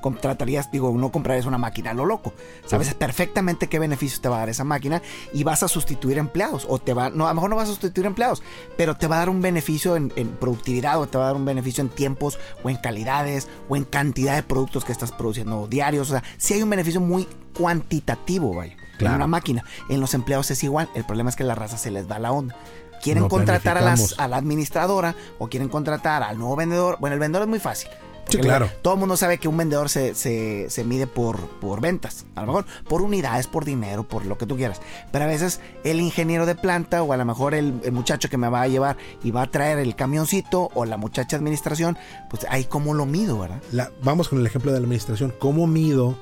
[0.00, 2.32] contratarías, digo, no comprarías una máquina a lo loco.
[2.66, 6.66] Sabes perfectamente qué beneficios te va a dar esa máquina y vas a sustituir empleados.
[6.68, 8.42] O te va, no, a lo mejor no vas a sustituir empleados,
[8.76, 11.36] pero te va a dar un beneficio en, en productividad, o te va a dar
[11.36, 15.66] un beneficio en tiempos, o en calidades, o en cantidad de productos que estás produciendo
[15.66, 16.08] diarios.
[16.08, 18.76] O sea, sí hay un beneficio muy cuantitativo, vaya.
[18.98, 19.14] Claro.
[19.14, 19.64] En una máquina.
[19.88, 20.88] En los empleados es igual.
[20.94, 22.56] El problema es que la raza se les va la onda.
[23.00, 26.96] Quieren No contratar a, las, a la administradora o quieren contratar al nuevo vendedor.
[26.98, 27.90] Bueno, el vendedor es muy fácil.
[28.28, 28.70] Sí, claro.
[28.82, 32.26] Todo el mundo sabe que un vendedor se, se, se mide por, por ventas.
[32.34, 34.80] A lo mejor por unidades, por dinero, por lo que tú quieras.
[35.12, 38.36] Pero a veces el ingeniero de planta o a lo mejor el, el muchacho que
[38.36, 41.96] me va a llevar y va a traer el camioncito o la muchacha de administración,
[42.30, 43.62] pues ahí cómo lo mido, ¿verdad?
[43.72, 45.34] La- vamos con el ejemplo de la administración.
[45.38, 46.18] ¿Cómo mido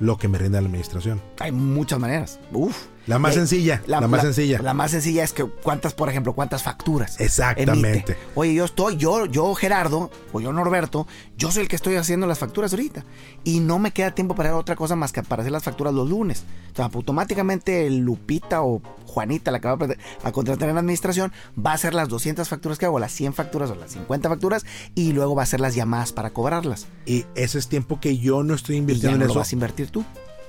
[0.00, 1.20] lo que me rinde la administración?
[1.38, 2.40] Hay muchas maneras.
[2.52, 2.86] Uf.
[3.06, 4.60] La más Eh, sencilla, la, más sencilla.
[4.62, 7.20] La más sencilla es que cuántas, por ejemplo, cuántas facturas.
[7.20, 7.90] Exactamente.
[7.90, 8.16] emite.
[8.34, 12.26] Oye, yo estoy, yo, yo Gerardo, o yo Norberto, yo soy el que estoy haciendo
[12.26, 13.04] las facturas ahorita.
[13.44, 15.92] Y no me queda tiempo para hacer otra cosa más que para hacer las facturas
[15.92, 16.44] los lunes.
[16.72, 19.78] O sea, automáticamente Lupita o Juanita, la que va
[20.24, 23.34] a, contratar en la administración, va a hacer las 200 facturas que hago, las 100
[23.34, 24.64] facturas o las 50 facturas,
[24.94, 26.86] y luego va a hacer las llamadas para cobrarlas.
[27.06, 29.38] Y ese es tiempo que yo no estoy Y ya invirtiendo no en lo eso.
[29.40, 30.04] vas a invertir tú.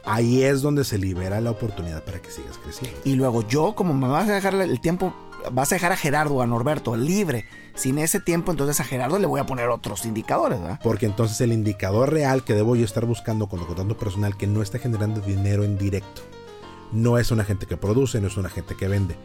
[0.05, 2.99] Ahí es donde se libera la oportunidad para que sigas creciendo.
[3.03, 5.13] Y luego yo, como me vas a dejar el tiempo,
[5.51, 7.45] vas a dejar a Gerardo a Norberto libre.
[7.73, 10.79] Sin ese tiempo, entonces a Gerardo le voy a poner otros indicadores, ¿verdad?
[10.83, 14.61] Porque entonces el indicador real que debo yo estar buscando cuando contrato personal que no
[14.61, 16.21] está generando dinero en directo.
[16.93, 19.17] No es una gente que produce, no es una gente que vende.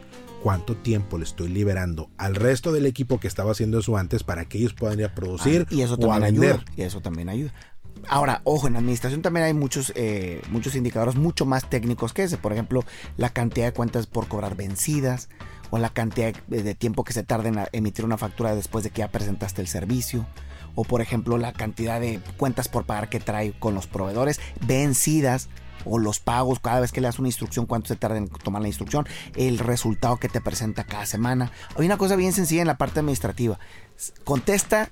[0.43, 4.45] ¿Cuánto tiempo le estoy liberando al resto del equipo que estaba haciendo eso antes para
[4.45, 6.55] que ellos puedan ir a producir Ah, y eso o a vender?
[6.55, 6.65] ayuda.
[6.75, 7.53] Y eso también ayuda.
[8.07, 12.37] Ahora, ojo, en administración también hay muchos, eh, muchos indicadores mucho más técnicos que ese.
[12.37, 12.83] Por ejemplo,
[13.17, 15.29] la cantidad de cuentas por cobrar vencidas
[15.69, 18.99] o la cantidad de, tiempo que se tarda en emitir una factura después de que
[18.99, 20.25] ya presentaste el servicio.
[20.75, 25.49] O por ejemplo, la cantidad de cuentas por pagar que trae con los proveedores vencidas
[25.85, 28.61] o los pagos cada vez que le das una instrucción, cuánto se tarda en tomar
[28.61, 31.51] la instrucción, el resultado que te presenta cada semana.
[31.75, 33.59] Hay una cosa bien sencilla en la parte administrativa.
[34.23, 34.91] Contesta,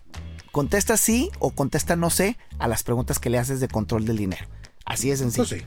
[0.51, 4.17] contesta sí o contesta no sé a las preguntas que le haces de control del
[4.17, 4.45] dinero.
[4.85, 5.43] Así es sencillo.
[5.43, 5.62] Eso sí.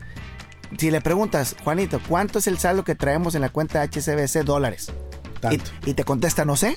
[0.77, 4.91] Si le preguntas, Juanito, ¿cuánto es el saldo que traemos en la cuenta HSBC dólares?
[5.39, 5.69] Tanto.
[5.85, 6.75] Y, y te contesta no sé,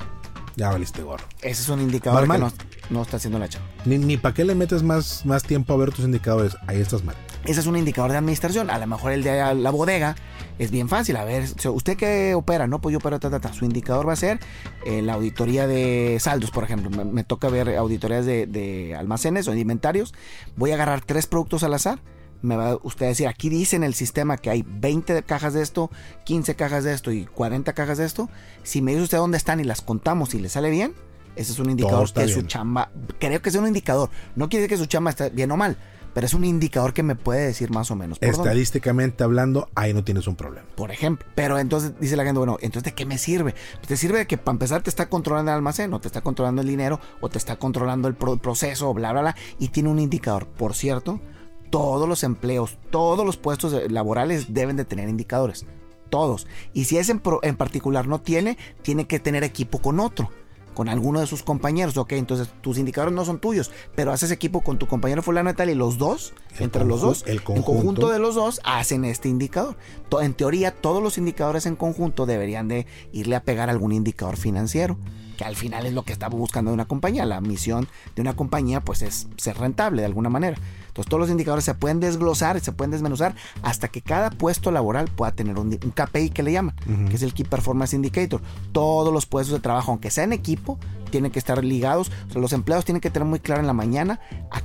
[0.56, 1.24] Ya valiste gorro.
[1.42, 2.52] ese es un indicador que no,
[2.90, 3.68] no está haciendo la chamba.
[3.84, 6.56] Ni, ni para qué le metes más, más tiempo a ver tus indicadores.
[6.66, 7.16] Ahí estás mal.
[7.44, 8.70] Ese es un indicador de administración.
[8.70, 10.16] A lo mejor el de la bodega
[10.58, 11.16] Es bien fácil.
[11.16, 12.66] A ver, ¿usted qué opera?
[12.66, 13.52] No, pues yo opero, ta, ta, ta.
[13.52, 14.40] Su indicador va a ser
[14.84, 16.90] eh, la auditoría de saldos, por ejemplo.
[17.04, 20.14] Me, toca ver auditorías de, de almacenes o de inventarios.
[20.56, 22.00] Voy a agarrar tres productos al azar
[22.42, 25.62] me va usted a decir, aquí dice en el sistema que hay 20 cajas de
[25.62, 25.90] esto,
[26.24, 28.28] 15 cajas de esto y 40 cajas de esto.
[28.62, 30.94] Si me dice usted dónde están y las contamos y le sale bien,
[31.34, 34.10] ese es un indicador que su chamba, creo que es un indicador.
[34.36, 35.76] No quiere decir que su chamba esté bien o mal,
[36.16, 38.16] pero es un indicador que me puede decir más o menos.
[38.22, 40.66] Estadísticamente hablando, ahí no tienes un problema.
[40.74, 43.54] Por ejemplo, pero entonces dice la gente, bueno, entonces ¿de qué me sirve?
[43.74, 46.22] Pues te sirve de que para empezar te está controlando el almacén, o te está
[46.22, 49.98] controlando el dinero, o te está controlando el proceso, bla, bla, bla, y tiene un
[49.98, 50.46] indicador.
[50.46, 51.20] Por cierto,
[51.68, 55.66] todos los empleos, todos los puestos laborales deben de tener indicadores.
[56.08, 56.46] Todos.
[56.72, 60.30] Y si ese en, en particular no tiene, tiene que tener equipo con otro
[60.76, 64.60] con alguno de sus compañeros, ok, entonces tus indicadores no son tuyos, pero haces equipo
[64.60, 68.10] con tu compañero fulano y tal y los dos, entre los dos, el conjunto.
[68.10, 69.74] de los dos hacen este indicador.
[70.20, 74.98] En teoría, todos los indicadores en conjunto deberían de irle a pegar algún indicador financiero
[75.36, 77.24] que al final es lo que estamos buscando de una compañía.
[77.24, 80.56] La misión de una compañía pues es ser rentable de alguna manera.
[80.88, 85.08] Entonces todos los indicadores se pueden desglosar, se pueden desmenuzar hasta que cada puesto laboral
[85.14, 86.74] pueda tener un, KPI que le llaman,
[87.08, 88.40] que es el Key Performance Indicator.
[88.72, 90.78] Todos los puestos de trabajo, aunque sea en equipo,
[91.10, 92.10] tienen que estar ligados.
[92.34, 94.20] los empleados tienen que tener muy claro en la mañana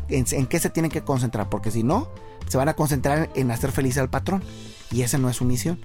[0.08, 2.10] en, qué se tienen que concentrar, porque si no,
[2.48, 4.42] se van a concentrar en hacer feliz al patrón.
[4.90, 5.80] Y esa no es su misión.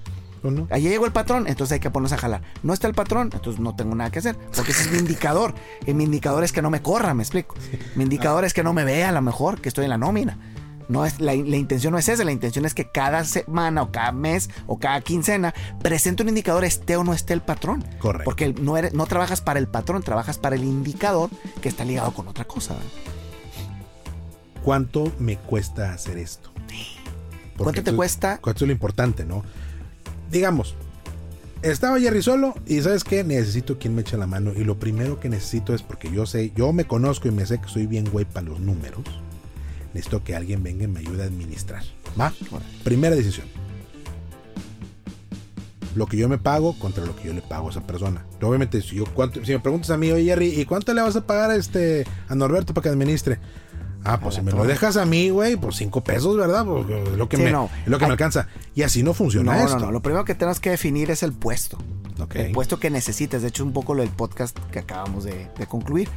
[0.71, 2.43] Allí llegó el patrón, entonces hay que ponerse a jalar.
[2.63, 4.37] No está el patrón, entonces no tengo nada que hacer.
[4.55, 5.55] Porque ese es mi indicador.
[5.87, 7.55] Y mi indicador es que no me corra, me explico.
[7.95, 10.39] Mi indicador es que no me vea a lo mejor, que estoy en la nómina.
[10.89, 14.13] No es, la, intención no es esa, la intención es que cada semana o cada
[14.13, 17.85] mes o cada quincena presente un indicador esté o no esté el patrón.
[17.99, 18.25] Correcto.
[18.25, 21.31] Porque no, eres, no trabajas para el patrón, trabajas para el indicador
[21.61, 22.77] que está ligado con otra cosa.
[24.63, 26.53] ¿Cuánto me cuesta hacer esto?
[27.57, 28.39] ¿Cuánto te cuesta?
[28.39, 29.43] ¿Cuánto es lo importante, no?
[30.31, 30.75] Digamos,
[31.63, 35.19] estaba Jerry solo y sabes qué, necesito quien me eche la mano y lo primero
[35.19, 38.09] que necesito es porque yo sé, yo me conozco y me sé que soy bien
[38.11, 39.05] güey para los números.
[39.95, 41.83] Necesito que alguien venga y me ayude a administrar.
[42.21, 42.33] ¿Va?
[42.85, 43.47] Primera decisión.
[45.95, 48.27] Lo que yo me pago contra lo que yo le pago a esa persona.
[48.43, 49.05] Obviamente, si, yo,
[49.43, 52.07] si me preguntas a mí, oye Jerry, ¿y cuánto le vas a pagar a, este,
[52.29, 53.39] a Norberto para que administre?
[54.07, 56.65] Ah, pues si me lo dejas a mí, güey, pues cinco pesos, ¿verdad?
[56.65, 58.47] Pues es lo que, me, lo que me alcanza.
[58.75, 61.33] Y así no funciona no, No, no, lo primero que tenemos que definir es el
[61.33, 61.79] puesto.
[62.35, 63.43] El puesto que necesites.
[63.43, 66.09] De hecho, un poco lo del podcast que acabamos de, concluir.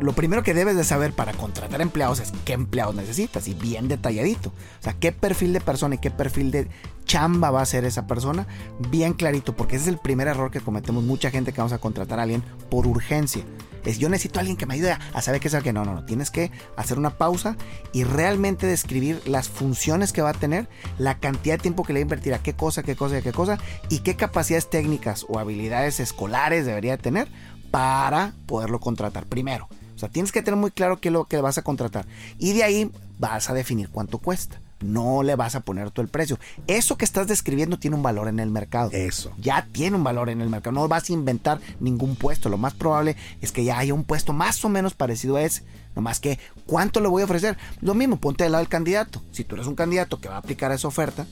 [0.00, 3.88] Lo primero que debes de saber para contratar empleados es qué empleados necesitas y bien
[3.88, 4.48] detalladito.
[4.50, 6.68] O sea, qué perfil de persona y qué perfil de
[7.04, 8.46] chamba va a ser esa persona,
[8.90, 11.78] bien clarito, porque ese es el primer error que cometemos mucha gente que vamos a
[11.78, 13.44] contratar a alguien por urgencia
[13.84, 15.84] es yo necesito a alguien que me ayude a, saber qué es el que no,
[15.84, 16.04] no, no.
[16.04, 17.56] Tienes que hacer una pausa
[17.92, 22.00] y realmente describir las funciones que va a tener, la cantidad de tiempo que le
[22.00, 25.38] va a invertir a qué cosa, qué cosa, qué cosa y qué capacidades técnicas o
[25.38, 27.28] habilidades escolares debería tener
[27.74, 29.66] para poderlo contratar primero.
[29.96, 32.06] O sea, tienes que tener muy claro qué es lo que vas a contratar
[32.38, 36.08] y de ahí vas a definir cuánto cuesta no le vas a poner todo el
[36.08, 36.38] precio.
[36.68, 38.90] Eso que estás describiendo tiene un valor en el mercado.
[38.92, 39.32] Eso.
[39.40, 40.72] Ya tiene un valor en el mercado.
[40.74, 42.48] No vas a inventar ningún puesto.
[42.48, 45.64] Lo más probable es que ya haya un puesto más o menos parecido a ese.
[45.96, 47.56] No más que, ¿cuánto le voy a ofrecer?
[47.80, 49.20] Lo mismo, ponte al lado del candidato.
[49.32, 51.26] Si tú eres un candidato que va a aplicar esa oferta,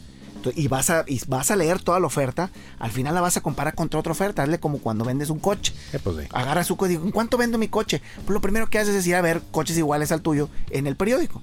[0.54, 3.40] y vas, a, y vas a leer toda la oferta, al final la vas a
[3.40, 4.42] comparar contra otra oferta.
[4.42, 5.72] Hazle como cuando vendes un coche.
[5.92, 7.04] Eh, pues Agarra su código.
[7.04, 8.02] ¿En cuánto vendo mi coche?
[8.24, 10.96] Pues lo primero que haces es ir a ver coches iguales al tuyo en el
[10.96, 11.42] periódico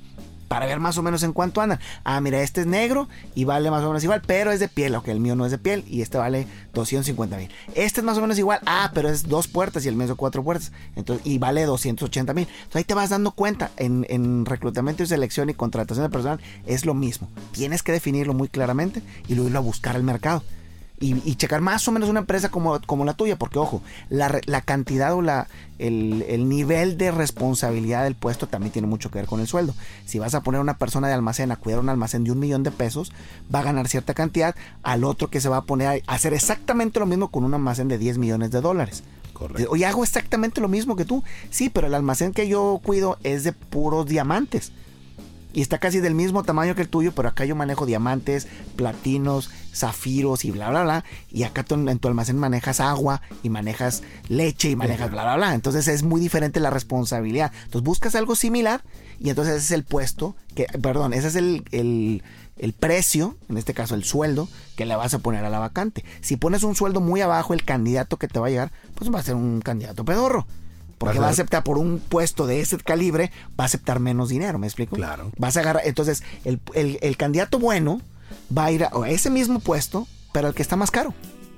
[0.49, 1.79] para ver más o menos en cuánto andan.
[2.03, 4.95] Ah, mira, este es negro y vale más o menos igual, pero es de piel.
[4.95, 7.49] Ok, el mío no es de piel y este vale 250 mil.
[7.75, 8.59] Este es más o menos igual.
[8.65, 10.73] Ah, pero es dos puertas y el mío es cuatro puertas.
[10.97, 12.47] Entonces, y vale 280 mil.
[12.47, 13.71] Entonces ahí te vas dando cuenta.
[13.77, 17.29] En, en reclutamiento y selección y contratación de personal es lo mismo.
[17.53, 20.43] Tienes que definirlo muy claramente y luego irlo a buscar al mercado
[20.99, 24.61] y, checar más o menos una empresa como, como la tuya, porque ojo, la, la
[24.61, 29.27] cantidad o la, el, el, nivel de responsabilidad del puesto también tiene mucho que ver
[29.27, 29.73] con el sueldo.
[30.05, 32.63] Si vas a poner una persona de almacén a cuidar un almacén de un millón
[32.63, 33.11] de pesos,
[33.53, 36.99] va a ganar cierta cantidad, al otro que se va a poner a hacer exactamente
[36.99, 39.03] lo mismo con un almacén de 10 millones de dólares.
[39.33, 39.71] Correcto.
[39.71, 41.23] Oye, hago exactamente lo mismo que tú.
[41.49, 44.73] Sí, pero el almacén que yo cuido es de puros diamantes
[45.53, 49.49] y está casi del mismo tamaño que el tuyo, pero acá yo manejo diamantes, platinos,
[49.73, 51.05] zafiros y bla, bla, bla.
[51.31, 55.53] Y acá en tu almacén manejas agua y manejas leche y manejas bla, bla, bla.
[55.55, 57.51] Entonces es muy diferente la responsabilidad.
[57.65, 58.83] Entonces buscas algo similar
[59.19, 62.23] y entonces ese es el puesto, que, perdón, ese es el, el,
[62.57, 66.05] el precio, en este caso el sueldo, que le vas a poner a la vacante.
[66.21, 69.19] Si pones un sueldo muy abajo, el candidato que te va a llegar, pues va
[69.19, 70.45] a ser un candidato pedorro.
[70.99, 74.59] Porque va a aceptar por un puesto de ese calibre, va a aceptar menos dinero,
[74.59, 74.97] ¿me explico?
[74.97, 75.31] Claro.
[75.37, 78.01] Vas a agarrar, entonces, el, candidato bueno
[78.55, 81.13] va a ir a, ese mismo puesto, pero el que está más caro.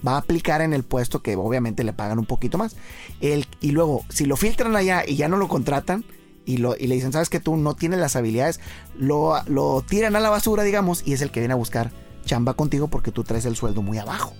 [0.07, 2.75] Va a aplicar en el puesto que obviamente le pagan un poquito más.
[3.19, 6.05] El, y luego, si lo filtran allá y ya no lo contratan,
[6.45, 8.59] y, lo, y le dicen, sabes que tú no tienes las habilidades,
[8.97, 11.91] lo, lo tiran a la basura, digamos, y es el que viene a buscar
[12.25, 14.33] chamba contigo porque tú traes el sueldo muy abajo.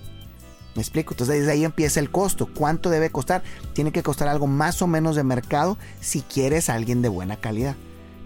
[0.74, 1.12] ¿Me explico?
[1.12, 2.48] Entonces desde ahí empieza el costo.
[2.52, 3.42] ¿Cuánto debe costar?
[3.74, 7.36] Tiene que costar algo más o menos de mercado si quieres a alguien de buena
[7.36, 7.76] calidad.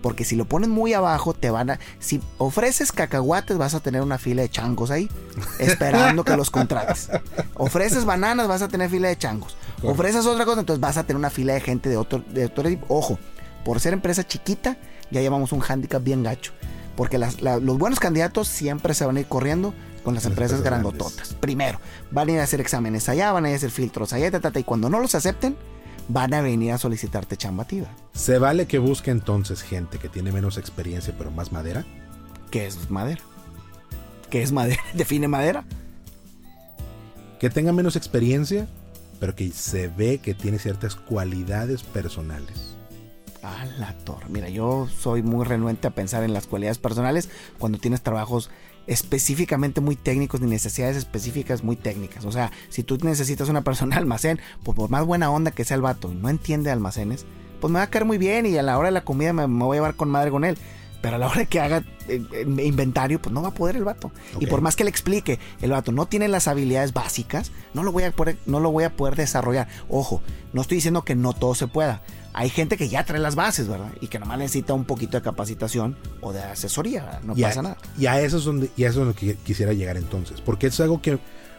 [0.03, 1.81] Porque si lo pones muy abajo, te van a.
[1.99, 5.11] Si ofreces cacahuates, vas a tener una fila de changos ahí,
[5.59, 7.09] esperando que los contrates.
[7.55, 9.57] Ofreces bananas, vas a tener fila de changos.
[9.83, 12.69] Ofreces otra cosa, entonces vas a tener una fila de gente de otro, de otro
[12.69, 12.87] tipo.
[12.89, 13.19] Ojo,
[13.65, 14.77] por ser empresa chiquita,
[15.11, 16.53] ya llevamos un hándicap bien gacho.
[16.95, 19.75] Porque los buenos candidatos siempre se van a ir corriendo
[20.07, 21.35] con las, empresas, grandototas.
[21.35, 21.81] Primero,
[22.13, 24.63] van a ir a hacer exámenes allá, van a ir a hacer filtros allá, y
[24.63, 25.57] cuando no los acepten,
[26.07, 27.89] van a venir a solicitarte chambativa.
[28.15, 31.85] ¿Se vale que busque entonces gente que tiene menos experiencia pero más madera?
[32.53, 33.21] ¿Qué es madera?
[34.31, 34.81] ¿Qué es madera?
[34.95, 35.65] ¿Define madera?
[37.41, 38.69] Que tenga menos experiencia,
[39.19, 42.77] pero que se ve que tiene ciertas cualidades personales.
[43.43, 44.27] A la torre.
[44.29, 48.51] Mira, yo soy muy renuente a pensar en las cualidades personales cuando tienes trabajos
[48.87, 52.25] específicamente muy técnicos ni necesidades específicas muy técnicas.
[52.25, 55.65] O sea, si tú necesitas una persona de almacén, pues por más buena onda que
[55.65, 57.27] sea el vato y no entiende almacenes,
[57.61, 59.47] pues me va a caer muy bien y a la hora de la comida me,
[59.47, 60.57] voy a llevar con madre con él.
[61.07, 63.85] Pero a la hora que haga eh, eh, inventario, pues no va a poder el
[63.85, 64.11] vato.
[64.41, 67.93] Y por más que le explique, el vato no tiene las habilidades básicas, no lo
[67.93, 69.69] voy a poder, no lo voy a poder desarrollar.
[69.89, 70.21] Ojo,
[70.53, 73.69] no estoy diciendo que no todo se pueda hay gente que ya trae las bases,
[73.69, 73.93] ¿verdad?
[74.01, 77.77] Y que nomás necesita un poquito de capacitación o de asesoría, no pasa nada.
[77.97, 81.01] Y a eso es donde, y eso es donde quisiera llegar entonces, porque es algo
[81.01, 81.19] que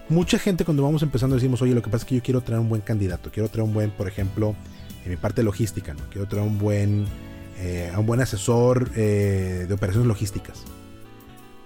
[0.09, 2.59] mucha gente cuando vamos empezando decimos, oye, lo que pasa es que yo quiero traer
[2.59, 4.55] un buen candidato, quiero traer un buen, por ejemplo,
[5.03, 6.01] en mi parte logística, ¿no?
[6.11, 7.07] Quiero traer un buen,
[7.57, 10.63] eh, un buen asesor eh, de operaciones logísticas.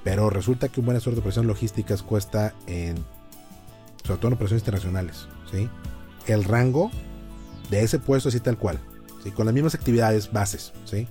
[0.03, 2.95] Pero resulta que un buen asesor de operaciones logísticas cuesta en,
[4.03, 5.69] sobre todo en operaciones internacionales, ¿sí?
[6.27, 6.91] El rango
[7.69, 8.79] de ese puesto así tal cual
[9.29, 11.07] con las mismas actividades bases, ¿sí?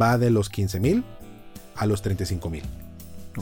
[0.00, 1.04] va de los 15 mil
[1.74, 2.62] a los 35 mil.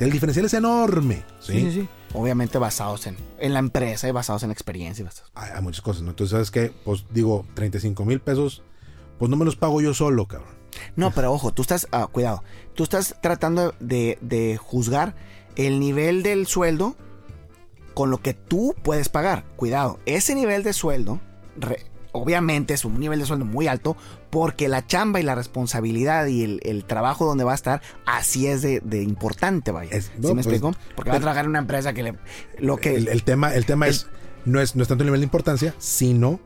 [0.01, 1.23] El diferencial es enorme.
[1.39, 1.61] ¿sí?
[1.61, 5.09] Sí, sí, Obviamente basados en, en la empresa y basados en experiencia.
[5.35, 6.11] Hay, muchas cosas, ¿no?
[6.11, 6.73] Entonces, ¿sabes qué?
[6.85, 8.63] Pues digo, 35 mil pesos,
[9.25, 10.53] pues no me los pago yo solo, cabrón.
[10.97, 12.43] No, pero ojo, tú estás, ah, cuidado,
[12.75, 15.15] tú estás tratando de, de, juzgar
[15.57, 16.95] el nivel del sueldo
[17.95, 19.45] con lo que tú puedes pagar.
[19.57, 21.21] Cuidado, ese nivel de sueldo
[22.13, 23.97] obviamente es un nivel de sueldo muy alto
[24.29, 28.61] porque la chamba y la responsabilidad y el, trabajo donde va a estar así es
[28.61, 30.03] de, importante, vaya.
[30.03, 30.75] ¿Sí me pues, explico?
[30.97, 32.15] Porque va a trabajar en una empresa que le,
[32.59, 32.95] lo que...
[32.95, 34.07] El, tema, el tema es,
[34.45, 36.41] no es, no es tanto el nivel de importancia, sino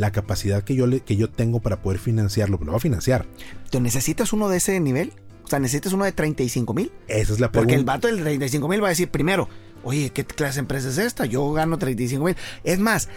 [0.00, 3.26] la capacidad que yo, le, que yo tengo para poder financiarlo, lo va a financiar.
[3.70, 5.12] ¿Tú necesitas uno de ese nivel?
[5.44, 6.90] O sea, ¿necesitas uno de 35 mil?
[7.06, 7.60] Esa es la pregunta.
[7.60, 9.48] Porque el vato del 35 mil va a decir, primero,
[9.84, 11.26] oye, ¿qué clase de empresa es esta?
[11.26, 12.36] Yo gano 35 mil.
[12.64, 13.08] Es más,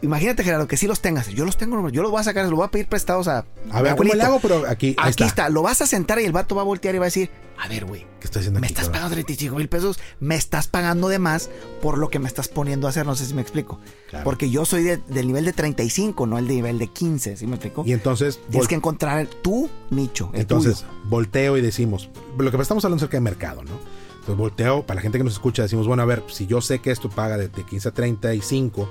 [0.00, 1.26] Imagínate, Gerardo, que si los tengas.
[1.26, 3.46] Yo los tengo, yo los voy a sacar, los voy a pedir prestados a.
[3.72, 4.38] A ver, ¿cómo le hago?
[4.38, 4.94] Pero aquí.
[4.96, 5.48] Aquí está.
[5.48, 7.68] Lo vas a sentar y el vato va a voltear y va a decir: A
[7.68, 8.06] ver, güey.
[8.20, 9.98] ¿Qué estoy haciendo Me estás pagando 35 mil pesos.
[10.20, 11.50] Me estás pagando de más
[11.82, 13.04] por lo que me estás poniendo a hacer.
[13.06, 13.80] No sé si me explico.
[14.24, 17.36] Porque yo soy del nivel de 35, no el de nivel de 15.
[17.36, 17.82] ¿Sí me explico?
[17.86, 18.40] Y entonces.
[18.50, 20.30] Tienes que encontrar tu nicho.
[20.34, 23.72] entonces, volteo y decimos: Lo que estamos hablando acerca de mercado, ¿no?
[24.12, 24.86] Entonces, volteo.
[24.86, 27.10] Para la gente que nos escucha, decimos: Bueno, a ver, si yo sé que esto
[27.10, 28.88] paga de, de 15 a 35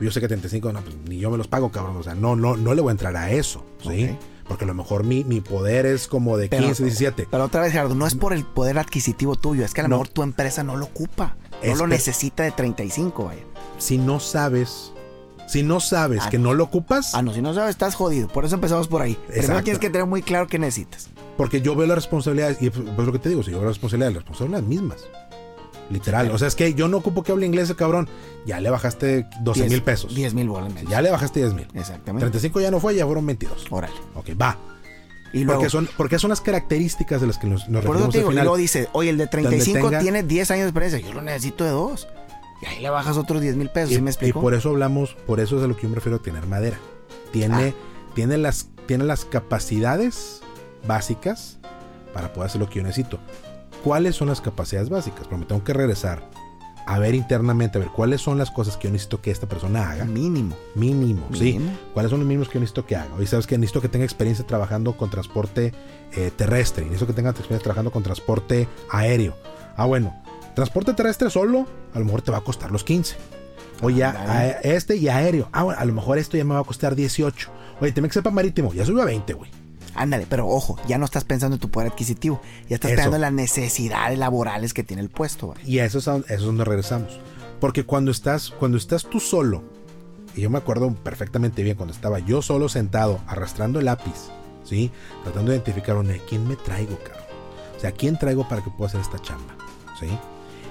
[0.00, 1.96] yo sé que 35, no, pues ni yo me los pago, cabrón.
[1.96, 4.16] O sea, no, no, no le voy a entrar a eso, ¿sí?
[4.48, 7.28] Porque a lo mejor mi, mi poder es como de 15, 17.
[7.30, 9.90] Pero otra vez, Gerardo, no es por el poder adquisitivo tuyo, es que a lo
[9.90, 11.36] mejor tu empresa no lo ocupa.
[11.64, 13.42] No lo necesita de 35, vaya.
[13.78, 14.92] Si no sabes
[15.46, 16.54] si no sabes ah, que no.
[16.54, 17.14] lo ocupas.
[17.14, 18.28] Ah, no, si no sabes, estás jodido.
[18.28, 19.16] Por eso empezamos por ahí.
[19.28, 21.08] Primero tienes que tener muy claro qué necesitas.
[21.36, 23.66] Porque yo veo las responsabilidades, y pues, pues lo que te digo, si yo veo
[23.66, 25.06] las responsabilidades, las responsabilidades mismas.
[25.90, 26.30] Literal.
[26.30, 28.08] O sea, es que yo no ocupo que hable inglés, cabrón.
[28.44, 30.14] Ya le bajaste 12 mil pesos.
[30.14, 30.50] 10 mil
[30.88, 31.68] Ya le bajaste 10 mil.
[31.74, 32.24] Exactamente.
[32.24, 33.66] 35 ya no fue, ya fueron 22.
[33.70, 33.94] Órale.
[34.14, 34.56] Ok, va.
[35.32, 38.08] Y luego, porque, son, porque son las características de las que nos, nos Por eso
[38.08, 41.20] digo, y luego dice, oye, el de 35 tiene 10 años de experiencia, yo lo
[41.20, 42.08] necesito de dos.
[42.62, 44.38] Y ahí le bajas otros 10 mil pesos, y, me explico?
[44.38, 46.46] Y por eso hablamos, por eso es a lo que yo me refiero a tener
[46.46, 46.78] madera.
[47.32, 48.12] Tiene, ah.
[48.14, 50.40] tiene, las, tiene las capacidades
[50.86, 51.58] básicas
[52.14, 53.18] para poder hacer lo que yo necesito
[53.86, 56.28] cuáles son las capacidades básicas, pero me tengo que regresar
[56.86, 59.88] a ver internamente, a ver cuáles son las cosas que yo necesito que esta persona
[59.88, 60.04] haga.
[60.04, 60.56] Mínimo.
[60.74, 61.60] Mínimo, sí.
[61.94, 63.14] ¿Cuáles son los mínimos que yo necesito que haga?
[63.16, 65.72] Hoy sabes que necesito que tenga experiencia trabajando con transporte
[66.16, 69.36] eh, terrestre, necesito que tenga experiencia trabajando con transporte aéreo.
[69.76, 70.20] Ah, bueno,
[70.56, 73.14] transporte terrestre solo, a lo mejor te va a costar los 15.
[73.82, 75.48] Oye, ya, este y aéreo.
[75.52, 77.50] Ah, bueno, a lo mejor esto ya me va a costar 18.
[77.80, 79.65] Oye, tiene que ser para marítimo, ya subió a 20, güey.
[79.96, 82.96] Ándale, pero ojo, ya no estás pensando en tu poder adquisitivo, ya estás Eso.
[82.96, 85.54] pensando en las necesidades laborales que tiene el puesto.
[85.64, 87.18] Y a eso es, a, eso es donde regresamos.
[87.60, 89.62] Porque cuando estás, cuando estás tú solo,
[90.34, 94.28] y yo me acuerdo perfectamente bien cuando estaba yo solo sentado, arrastrando el lápiz,
[94.64, 94.90] ¿sí?
[95.24, 97.24] Tratando de identificar, "Oye, ¿quién me traigo, cabrón?
[97.76, 99.54] O sea, ¿quién traigo para que pueda hacer esta chamba?
[99.98, 100.06] ¿Sí?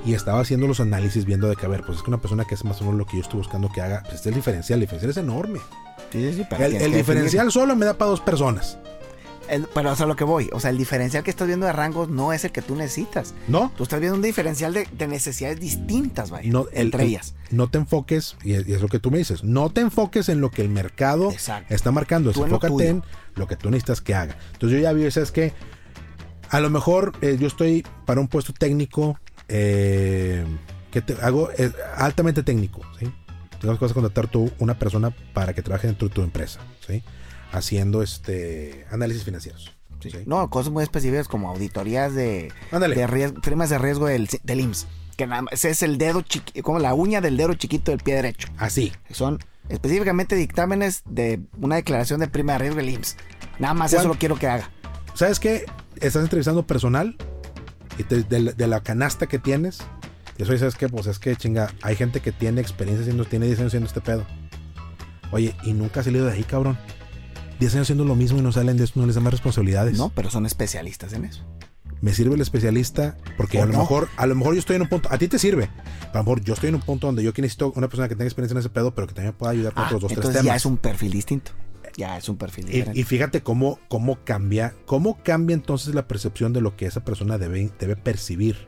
[0.05, 2.45] Y estaba haciendo los análisis viendo de que, a ver, pues es que una persona
[2.45, 4.33] que es más o menos lo que yo estoy buscando que haga, pues este es
[4.33, 5.59] el diferencial, el diferencial es enorme.
[6.11, 8.77] Sí, sí, pero El, el diferencial solo me da para dos personas.
[9.49, 11.73] El- pero o sea, lo que voy, o sea, el diferencial que estás viendo de
[11.73, 13.33] rangos no es el que tú necesitas.
[13.47, 13.71] ¿no?
[13.77, 17.35] Tú estás viendo un diferencial de, de necesidades distintas, vaya, No, el- entre el- ellas.
[17.51, 20.29] No te enfoques, y es, y es lo que tú me dices, no te enfoques
[20.29, 21.73] en lo que el mercado Exacto.
[21.73, 23.03] está marcando, Tú en lo enfócate en
[23.35, 24.35] lo que tú necesitas que haga.
[24.53, 25.53] Entonces yo ya vi, ¿sabes que
[26.49, 30.45] A lo mejor eh, yo estoy para un puesto técnico eh,
[30.91, 33.11] que te hago eh, altamente técnico, ¿sí?
[33.59, 37.01] Tengo que contratar tú una persona para que trabaje dentro de tu empresa, ¿sí?
[37.51, 39.71] Haciendo este análisis financieros.
[40.01, 40.09] ¿sí?
[40.25, 44.87] No, cosas muy específicas como auditorías de, de riesgo, de riesgo del, del IMSS.
[45.17, 48.15] Que nada más, es el dedo chiquito, como la uña del dedo chiquito del pie
[48.15, 48.49] derecho.
[48.57, 48.91] Así.
[49.11, 49.39] Son
[49.69, 53.15] específicamente dictámenes de una declaración de prima de riesgo del IMSS.
[53.57, 54.01] Nada más ¿Cuál?
[54.01, 54.69] eso lo quiero que haga.
[55.13, 55.65] ¿Sabes qué?
[56.01, 57.15] Estás entrevistando personal
[58.09, 59.79] de, la- de la canasta que tienes.
[60.37, 60.89] Y eso, ¿sabes qué?
[60.89, 64.01] Pues es que chinga, hay gente que tiene experiencia haciendo, tiene 10 años haciendo este
[64.01, 64.25] pedo.
[65.31, 66.77] Oye, y nunca ha salido de ahí, cabrón.
[67.59, 69.97] 10 años haciendo lo mismo y no salen de esto, no les dan más responsabilidades.
[69.97, 71.43] No, pero son especialistas en eso.
[72.01, 73.79] Me sirve el especialista porque ¿O a lo no?
[73.79, 75.69] mejor, a lo mejor yo estoy en un punto, a ti te sirve.
[75.99, 78.15] Pero a lo mejor yo estoy en un punto donde yo necesito una persona que
[78.15, 80.17] tenga experiencia en ese pedo, pero que también pueda ayudar con Ah, otros dos, tres
[80.17, 80.53] entonces temas.
[80.53, 81.51] ya es un perfil distinto.
[81.97, 82.99] Ya es un perfil Y, diferente.
[82.99, 87.37] y fíjate cómo, cómo cambia, cómo cambia entonces la percepción de lo que esa persona
[87.37, 88.67] debe, debe percibir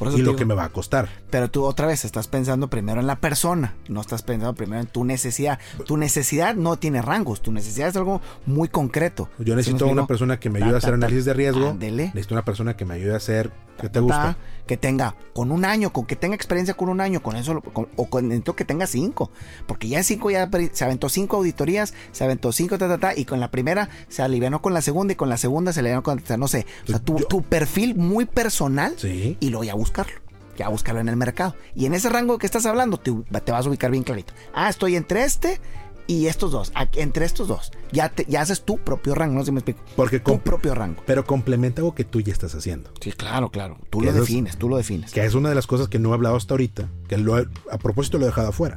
[0.00, 1.10] Por eso y lo digo, que me va a costar.
[1.28, 4.86] Pero tú otra vez estás pensando primero en la persona, no estás pensando primero en
[4.86, 5.58] tu necesidad.
[5.84, 9.28] Tu necesidad no tiene rangos, tu necesidad es algo muy concreto.
[9.38, 9.92] Yo ¿Sí necesito explico?
[9.92, 11.68] una persona que me Ta, ayude a hacer análisis de riesgo.
[11.68, 12.06] Ándele.
[12.06, 13.50] Necesito una persona que me ayude a hacer.
[13.80, 14.36] ¿Qué te Ta, gusta?
[14.66, 17.88] Que tenga con un año, con que tenga experiencia con un año, con eso, con-
[17.96, 19.30] o con que tenga cinco.
[19.66, 23.24] Porque ya cinco ya se aventó cinco auditorías, se aventó cinco, ta, ta, ta, y
[23.24, 26.22] con la primera se alivianó con la segunda y con la segunda se alivianó con
[26.28, 26.66] la no sé.
[26.84, 29.36] O sea, tu, Yo- tu perfil muy personal Sí.
[29.40, 30.20] y luego ya buscarlo.
[30.56, 31.54] Ya buscarlo en el mercado.
[31.74, 33.12] Y en ese rango que estás hablando, te,
[33.44, 34.34] te vas a ubicar bien clarito.
[34.52, 35.58] Ah, estoy entre este
[36.06, 36.72] y estos dos.
[36.94, 37.70] Entre estos dos.
[37.92, 39.80] Ya, te, ya haces tu propio rango, no sé si me explico.
[39.96, 41.02] Porque Tu propio rango.
[41.06, 42.90] pero complementa algo que tú ya estás haciendo.
[43.00, 43.78] Sí, claro, claro.
[43.90, 45.12] Tú Que lo es- defines, tú lo defines.
[45.12, 46.88] Que es una de las cosas que no he hablado hasta ahorita.
[47.08, 48.76] Que lo he- a propósito lo he dejado afuera.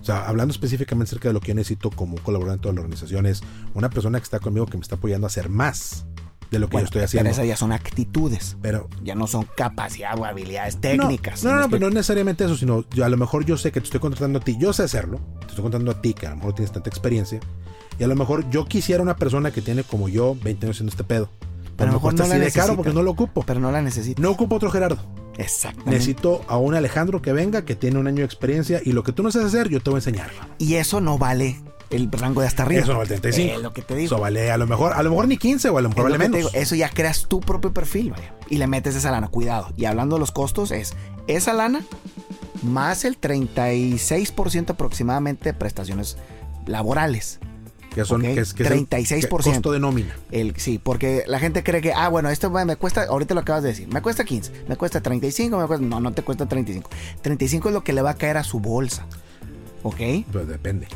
[0.00, 2.80] O sea, hablando específicamente acerca de lo que yo necesito como colaborador en toda la
[2.80, 3.42] organización es
[3.74, 6.06] una persona que está conmigo que me está apoyando a hacer más
[6.52, 7.30] de lo que Bueno, yo estoy pero haciendo.
[7.30, 8.56] esas ya son actitudes.
[8.62, 11.42] Pero Ya no son capacidad o habilidades técnicas.
[11.42, 13.56] No, no, ¿sí me no, pero no necesariamente eso, sino yo, a lo mejor yo
[13.56, 16.14] sé que te estoy contratando a ti, yo sé hacerlo, te estoy contratando a ti
[16.14, 17.40] que a lo mejor tienes tanta experiencia,
[17.98, 20.90] y a lo mejor yo quisiera una persona que tiene como yo 20 años haciendo
[20.90, 21.28] este pedo.
[21.76, 23.42] Pero, a lo me mejor no la así de caro porque no lo ocupo.
[23.46, 24.20] Pero no la necesito.
[24.20, 24.98] No ocupo otro Gerardo.
[25.38, 25.90] Exactamente.
[25.90, 29.12] Necesito a un Alejandro que venga, que tiene un año de experiencia, y lo que
[29.12, 30.30] tú no sabes hacer, yo te voy a enseñar.
[30.58, 31.60] Y eso no vale
[31.92, 32.82] el rango de hasta arriba.
[32.82, 33.56] Eso no vale 35.
[33.56, 34.06] Es lo que te digo.
[34.14, 36.04] Eso vale a lo mejor, a lo mejor ni 15 o a lo mejor Es
[36.04, 36.52] vale lo que te menos.
[36.52, 38.34] digo, eso ya creas tu propio perfil, vaya.
[38.48, 39.72] Y le metes esa lana, cuidado.
[39.76, 40.94] Y hablando de los costos, es
[41.26, 41.82] esa lana
[42.62, 46.16] más el 36% aproximadamente de prestaciones
[46.66, 47.40] laborales.
[47.94, 49.50] Que son Ok, que es, que es el- 36%.
[49.50, 50.16] que- costo de nómina.
[50.30, 53.40] El, sí, porque la gente cree que, ah, bueno, esto me me cuesta, ahorita lo
[53.40, 56.46] acabas de decir, me cuesta 15, me cuesta 35, me cuesta, no, no te cuesta
[56.48, 56.88] 35.
[57.20, 59.04] 35 es lo que le va a caer a su bolsa.
[59.82, 59.98] ¿Ok?
[60.32, 60.86] Pues depende.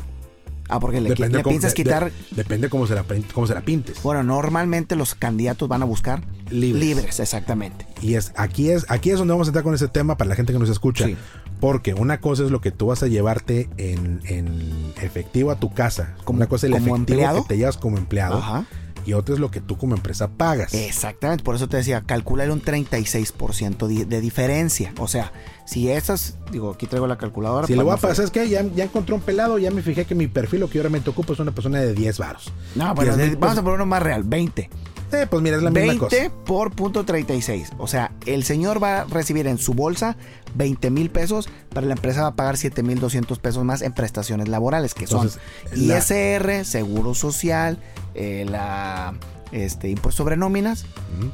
[0.69, 2.11] Ah, porque le, Depende le cómo- piensas de- de- quitar.
[2.31, 3.03] depende cómo se la,
[3.33, 4.01] cómo se la pintes.
[4.03, 6.83] Bueno, normalmente los candidatos van a buscar Libres.
[6.83, 7.85] libres exactamente.
[8.01, 10.35] Y es aquí es aquí es donde vamos a entrar con ese tema para la
[10.35, 11.05] gente que nos escucha.
[11.05, 11.15] Sí.
[11.59, 15.73] Porque una cosa es lo que tú vas a llevarte en, en efectivo a tu
[15.73, 16.15] casa.
[16.23, 17.41] Como- una cosa es el efectivo empleado.
[17.43, 18.37] que te llevas como empleado.
[18.37, 18.65] Ajá.
[19.07, 20.73] Y otra es lo que tú como empresa pagas.
[20.73, 24.93] Exactamente, por eso te decía, calcular un 36% di- de diferencia.
[24.99, 25.31] O sea,
[25.65, 27.67] si esas, digo, aquí traigo la calculadora.
[27.67, 29.81] si le para voy a pasar, es que ya, ya encontré un pelado, ya me
[29.81, 32.51] fijé que mi perfil lo que yo realmente ocupo es una persona de 10 varos.
[32.75, 33.63] No, bueno, 10 de- mil vamos a pesos.
[33.63, 34.69] poner uno más real, 20.
[35.09, 35.99] Eh, pues mira, es la misma 20
[36.29, 36.43] cosa.
[36.45, 37.69] por punto 36.
[37.77, 40.17] O sea, el señor va a recibir en su bolsa
[40.55, 43.93] 20 mil pesos, pero la empresa va a pagar 7 mil 200 pesos más en
[43.93, 45.39] prestaciones laborales, que Entonces,
[45.73, 47.79] son la- ISR, Seguro Social,
[48.17, 49.13] eh, la
[49.51, 50.85] este, impuesto sobre nóminas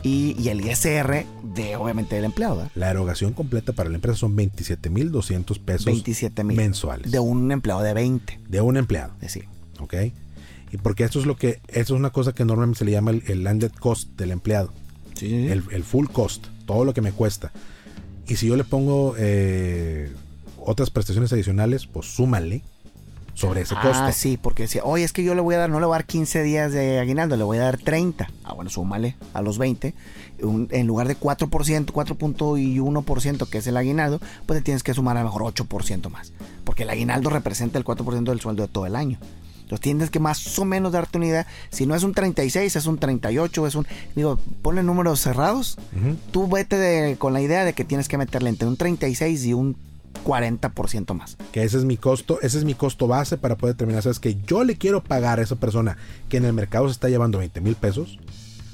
[0.04, 1.26] y, y el ISR
[1.56, 2.58] de, obviamente, del empleado.
[2.58, 2.72] ¿verdad?
[2.76, 6.58] La erogación completa para la empresa son 27.200 pesos 27 mil.
[6.58, 7.12] mensuales.
[7.12, 8.40] De un empleado de 20.
[8.48, 9.14] de un empleado.
[9.16, 9.46] Es decir,
[9.80, 9.96] ¿Ok?
[10.72, 13.12] Y porque esto es lo que, esto es una cosa que normalmente se le llama
[13.12, 14.74] el, el landed cost del empleado.
[15.22, 17.52] El, el full cost, todo lo que me cuesta.
[18.28, 20.12] Y si yo le pongo eh,
[20.58, 22.64] otras prestaciones adicionales, pues súmale
[23.34, 24.04] sobre ese costo.
[24.04, 25.96] Ah, sí, porque decía, oye, es que yo le voy a dar, no le voy
[25.96, 28.30] a dar 15 días de aguinaldo, le voy a dar 30.
[28.44, 29.94] Ah, bueno, súmale a los 20.
[30.40, 31.48] en lugar de 4%,
[31.86, 36.34] 4.1% que es el aguinaldo, pues le tienes que sumar a lo mejor 8% más.
[36.64, 39.20] Porque el aguinaldo representa el 4% del sueldo de todo el año.
[39.64, 41.48] Entonces tienes que más o menos darte una idea.
[41.70, 43.88] Si no es un 36, es un 38, es un...
[44.16, 45.78] Digo, ponle números cerrados.
[46.32, 49.76] Tú vete con la idea de que tienes que meterle entre un 36 y un
[50.26, 51.38] 40% más.
[51.52, 54.36] Que ese es mi costo, ese es mi costo base para poder determinar, sabes que
[54.48, 55.98] yo le quiero pagar a esa persona
[56.30, 58.20] que en el mercado se está llevando 20 mil pesos.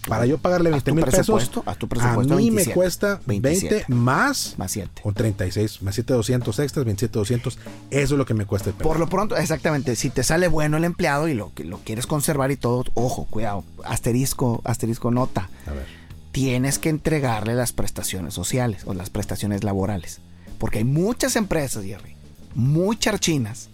[0.08, 4.56] Para yo pagarle 20 mil pesos, a, tu presupuesto a mí me cuesta 20 más,
[4.58, 5.02] más 7.
[5.04, 7.60] O 36, más 7 200 extras, 27 200.
[7.92, 9.96] Eso es lo que me cuesta el Por lo pronto, exactamente.
[9.96, 13.64] Si te sale bueno el empleado y lo, lo quieres conservar y todo, ojo, cuidado.
[13.84, 15.50] Asterisco, asterisco nota.
[15.68, 15.86] A ver.
[16.32, 20.22] Tienes que entregarle las prestaciones sociales o las prestaciones laborales.
[20.60, 22.16] Porque hay muchas empresas, Jerry,
[22.53, 23.70] muy charchinas,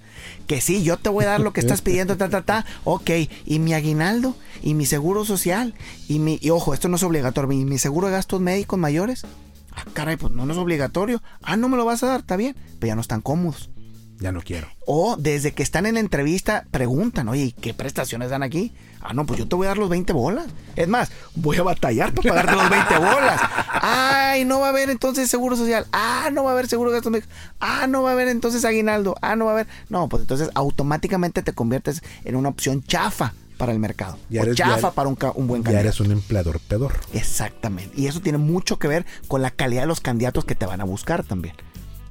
[0.48, 3.10] que sí, yo te voy a dar lo que estás pidiendo, ta, ta, ta, ok,
[3.46, 5.74] y mi aguinaldo, y mi seguro social,
[6.08, 9.26] y mi, y ojo, esto no es obligatorio, y mi seguro de gastos médicos mayores,
[9.76, 12.38] ah, caray, pues no, no es obligatorio, ah, no me lo vas a dar, está
[12.38, 13.70] bien, pero ya no están cómodos.
[14.20, 14.68] Ya no quiero.
[14.86, 18.74] O desde que están en la entrevista preguntan, oye, ¿qué prestaciones dan aquí?
[19.02, 20.48] Ah, no, pues yo te voy a dar los 20 bolas.
[20.76, 23.42] Es más, voy a batallar para pagarte los 20 bolas.
[23.82, 25.86] Ay, no va a haber entonces seguro social.
[25.92, 27.32] Ah, no va a haber seguro de gastos médicos.
[27.60, 29.16] Ah, no va a haber entonces aguinaldo.
[29.22, 29.68] Ah, no va a haber.
[29.90, 34.18] No, pues entonces automáticamente te conviertes en una opción chafa para el mercado.
[34.40, 35.84] o chafa para un, un, buen candidato.
[35.84, 36.94] Ya eres un empleador pedor.
[37.14, 38.00] Exactamente.
[38.00, 40.82] Y eso tiene mucho que ver con la calidad de los candidatos que te van
[40.82, 41.56] a buscar también.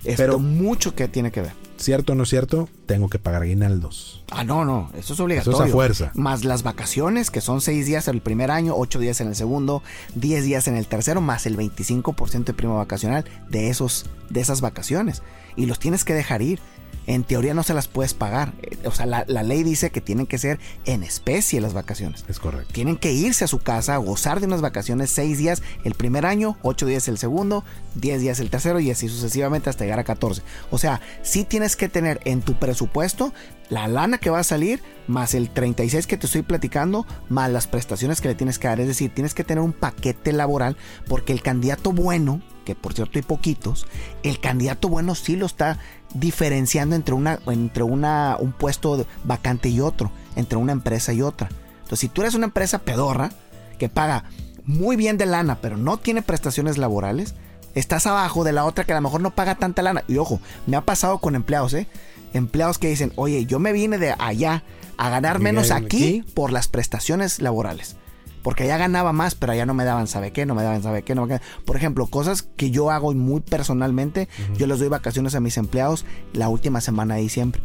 [0.04, 1.63] Esto mucho que tiene que ver.
[1.76, 2.68] ¿Cierto o no cierto?
[2.86, 4.22] Tengo que pagar aguinaldos.
[4.30, 5.56] Ah, no, no, eso es obligatorio.
[5.56, 6.12] Eso es a fuerza.
[6.14, 9.34] Más las vacaciones, que son seis días en el primer año, ocho días en el
[9.34, 9.82] segundo,
[10.14, 14.60] diez días en el tercero, más el 25% de prima vacacional de, esos, de esas
[14.60, 15.22] vacaciones.
[15.56, 16.60] Y los tienes que dejar ir
[17.06, 18.52] en teoría no se las puedes pagar.
[18.84, 22.24] O sea, la, ley dice que tienen que ser en especie las vacaciones.
[22.28, 22.72] Es correcto.
[22.72, 26.56] Tienen que irse a su casa, gozar de unas vacaciones seis días el primer año,
[26.62, 30.42] ocho días el segundo, diez días el tercero y así sucesivamente hasta llegar a 14.
[30.70, 33.32] O sea, sí tienes que tener en tu presupuesto
[33.74, 37.66] la lana que va a salir, más el 36 que te estoy platicando, más las
[37.66, 38.78] prestaciones que le tienes que dar.
[38.78, 40.76] Es decir, tienes que tener un paquete laboral
[41.08, 43.88] porque el candidato bueno, que por cierto hay poquitos,
[44.22, 45.80] el candidato bueno sí lo está
[46.14, 51.48] diferenciando entre, una, entre una, un puesto vacante y otro, entre una empresa y otra.
[51.78, 53.32] Entonces, si tú eres una empresa pedorra
[53.80, 54.22] que paga
[54.64, 57.34] muy bien de lana, pero no tiene prestaciones laborales,
[57.74, 60.04] estás abajo de la otra que a lo mejor no paga tanta lana.
[60.06, 61.88] Y ojo, me ha pasado con empleados, ¿eh?
[62.34, 64.62] Empleados que dicen, oye, yo me vine de allá
[64.98, 67.96] a ganar menos aquí por las prestaciones laborales
[68.42, 70.44] porque allá ganaba más, pero allá no me daban, ¿sabe qué?
[70.44, 71.14] No me daban, ¿sabe qué?
[71.14, 71.26] No
[71.64, 74.28] Por ejemplo, cosas que yo hago muy personalmente,
[74.58, 76.04] yo les doy vacaciones a mis empleados
[76.34, 77.62] la última semana de diciembre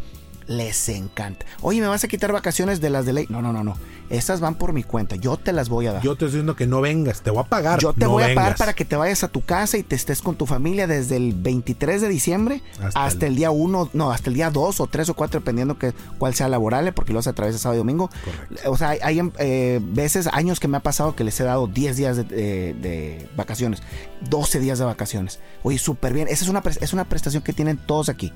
[0.49, 1.45] les encanta.
[1.61, 3.27] Oye, ¿me vas a quitar vacaciones de las de ley?
[3.29, 3.77] No, no, no, no.
[4.09, 5.15] Esas van por mi cuenta.
[5.15, 6.01] Yo te las voy a dar.
[6.01, 7.21] Yo te estoy diciendo que no vengas.
[7.21, 7.79] Te voy a pagar.
[7.79, 10.23] Yo te voy a pagar para que te vayas a tu casa y te estés
[10.23, 12.63] con tu familia desde el 23 de diciembre
[12.95, 13.35] hasta, el...
[13.35, 16.49] día 1, no, hasta el día 2 o 3 o 4, dependiendo que cuál sea
[16.49, 18.09] laborable, porque lo hace a través de sábado y domingo.
[18.25, 18.71] Correcto.
[18.71, 21.95] O sea, hay, eh, veces, años que me ha pasado que les he dado 10
[21.95, 23.83] días de, de vacaciones,
[24.31, 25.39] 12 días de vacaciones.
[25.61, 26.27] Oye, súper bien.
[26.27, 28.33] Esa es una, es una prestación que tienen todos aquí.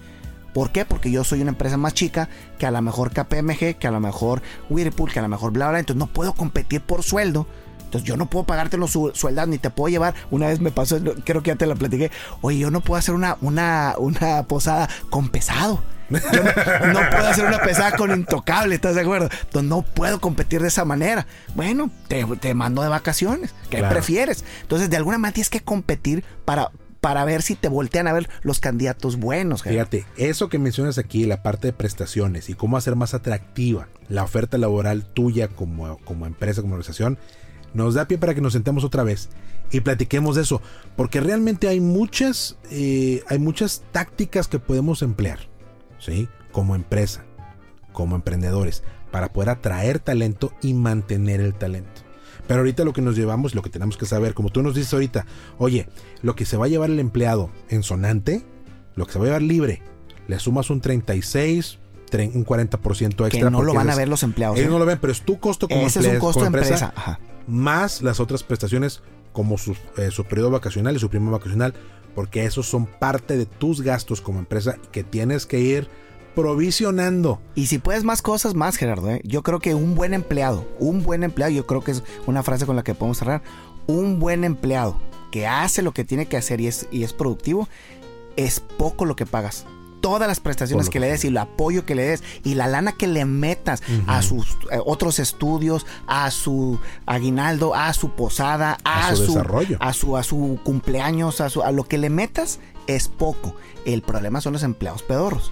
[0.53, 0.85] ¿Por qué?
[0.85, 2.29] Porque yo soy una empresa más chica
[2.59, 5.69] que a lo mejor KPMG, que a lo mejor Whirlpool, que a lo mejor bla
[5.69, 5.79] bla.
[5.79, 7.47] Entonces no puedo competir por sueldo.
[7.93, 10.15] Entonces yo no puedo pagarte los sueldos ni te puedo llevar.
[10.31, 12.11] Una vez me pasó, creo que ya te la platiqué.
[12.41, 15.79] Oye, yo no puedo hacer una, una, una posada con pesado.
[16.09, 16.19] no,
[17.11, 19.29] puedo hacer una pesada con intocable, ¿estás de acuerdo?
[19.43, 21.27] Entonces no puedo competir de esa manera.
[21.55, 23.53] Bueno, te, mando de vacaciones.
[23.69, 24.43] ¿Qué prefieres?
[24.61, 26.71] Entonces, de alguna manera tienes que competir para,
[27.03, 29.63] para ver si te voltean a ver los candidatos buenos.
[29.63, 34.23] Fíjate, eso que mencionas aquí, la parte de prestaciones y cómo hacer más atractiva la
[34.23, 37.17] oferta laboral tuya como, como empresa, como organización,
[37.73, 39.27] nos da pie para que nos sentemos otra vez
[39.69, 40.61] y platiquemos de eso,
[40.95, 45.39] porque realmente hay muchas, eh, hay muchas tácticas que podemos emplear,
[45.99, 46.29] ¿sí?
[46.53, 47.25] Como empresa,
[47.91, 48.81] como emprendedores,
[49.11, 52.12] para poder atraer talento y mantener el talento.
[52.47, 54.93] Pero ahorita lo que nos llevamos, lo que tenemos que saber, como tú nos dices
[54.93, 55.25] ahorita,
[55.57, 55.87] oye,
[56.21, 58.43] lo que se va a llevar el empleado en sonante,
[58.95, 59.81] lo que se va a llevar libre,
[60.27, 61.79] le sumas un 36,
[62.13, 63.29] un 40% extra.
[63.29, 64.57] Que no lo van a ver los empleados.
[64.57, 64.71] Ellos ¿eh?
[64.71, 66.93] no lo ven, pero es tu costo como, Ese es un costo empresa,
[67.47, 71.73] más las otras prestaciones como su, eh, su periodo vacacional y su prima vacacional,
[72.13, 75.89] porque esos son parte de tus gastos como empresa que tienes que ir
[76.35, 77.39] provisionando.
[77.55, 79.09] Y si puedes más cosas, más Gerardo.
[79.11, 79.21] ¿eh?
[79.23, 82.65] Yo creo que un buen empleado, un buen empleado, yo creo que es una frase
[82.65, 83.41] con la que podemos cerrar,
[83.87, 84.99] un buen empleado
[85.31, 87.67] que hace lo que tiene que hacer y es, y es productivo,
[88.35, 89.65] es poco lo que pagas.
[90.01, 92.91] todas las prestaciones que le des y el apoyo que le des y la lana
[92.91, 99.15] que le metas a sus eh, otros estudios, a su aguinaldo, a su posada, a,
[99.15, 103.07] su, desarrollo, a su a su cumpleaños, a su a lo que le metas es
[103.07, 103.55] poco.
[103.85, 105.51] El problema son los empleados pedorros.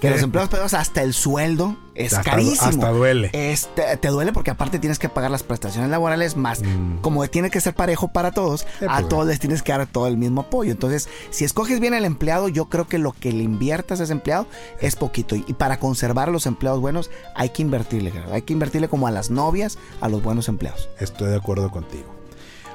[0.00, 2.68] que los empleados pedorros hasta el sueldo es carísimo.
[2.68, 3.30] Hasta duele.
[3.32, 6.62] Este, te duele porque aparte tienes que pagar las prestaciones laborales más.
[6.62, 6.98] Mm.
[7.00, 10.06] Como tiene que ser parejo para todos, a pues, todos les tienes que dar todo
[10.06, 10.72] el mismo apoyo.
[10.72, 14.12] Entonces, si escoges bien al empleado, yo creo que lo que le inviertas a ese
[14.12, 14.46] empleado
[14.80, 15.34] es poquito.
[15.36, 18.12] Y, para conservar a los empleados buenos, hay que invertirle.
[18.30, 20.88] Hay que invertirle como a las novias, a los buenos empleados.
[21.00, 22.13] Estoy de acuerdo contigo.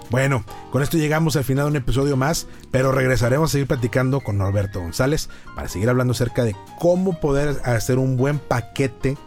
[0.09, 4.21] Bueno, con esto llegamos al final de un episodio más, pero regresaremos a seguir platicando
[4.21, 9.17] con Norberto González para seguir hablando acerca de cómo poder hacer un buen paquete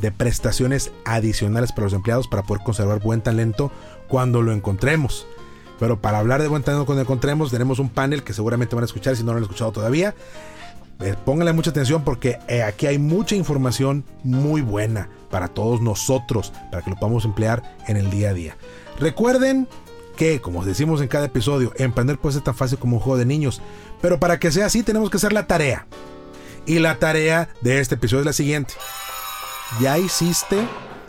[0.00, 3.70] de prestaciones adicionales para los empleados para poder conservar buen talento
[4.08, 5.26] cuando lo encontremos.
[5.78, 8.82] Pero para hablar de buen talento cuando lo encontremos, tenemos un panel que seguramente van
[8.82, 10.14] a escuchar si no lo han escuchado todavía.
[11.00, 16.52] Eh, pónganle mucha atención porque eh, aquí hay mucha información muy buena para todos nosotros,
[16.70, 18.56] para que lo podamos emplear en el día a día.
[18.98, 19.66] Recuerden
[20.20, 23.24] que, como decimos en cada episodio, emprender puede ser tan fácil como un juego de
[23.24, 23.62] niños.
[24.02, 25.86] Pero para que sea así tenemos que hacer la tarea.
[26.66, 28.74] Y la tarea de este episodio es la siguiente.
[29.80, 30.58] Ya hiciste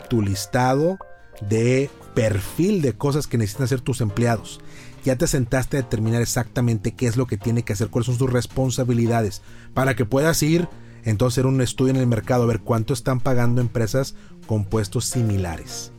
[0.08, 0.96] tu listado
[1.42, 4.60] de perfil de cosas que necesitan hacer tus empleados.
[5.04, 8.16] Ya te sentaste a determinar exactamente qué es lo que tiene que hacer, cuáles son
[8.16, 9.42] sus responsabilidades,
[9.74, 10.70] para que puedas ir
[11.04, 14.14] entonces hacer un estudio en el mercado, a ver cuánto están pagando empresas
[14.46, 15.91] con puestos similares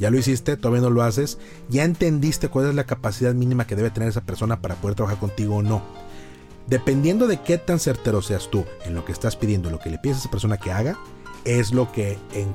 [0.00, 1.38] ya lo hiciste, todavía no lo haces,
[1.68, 5.20] ya entendiste cuál es la capacidad mínima que debe tener esa persona para poder trabajar
[5.20, 5.82] contigo o no.
[6.66, 9.98] Dependiendo de qué tan certero seas tú en lo que estás pidiendo, lo que le
[9.98, 10.98] pides a esa persona que haga,
[11.44, 12.54] es lo que en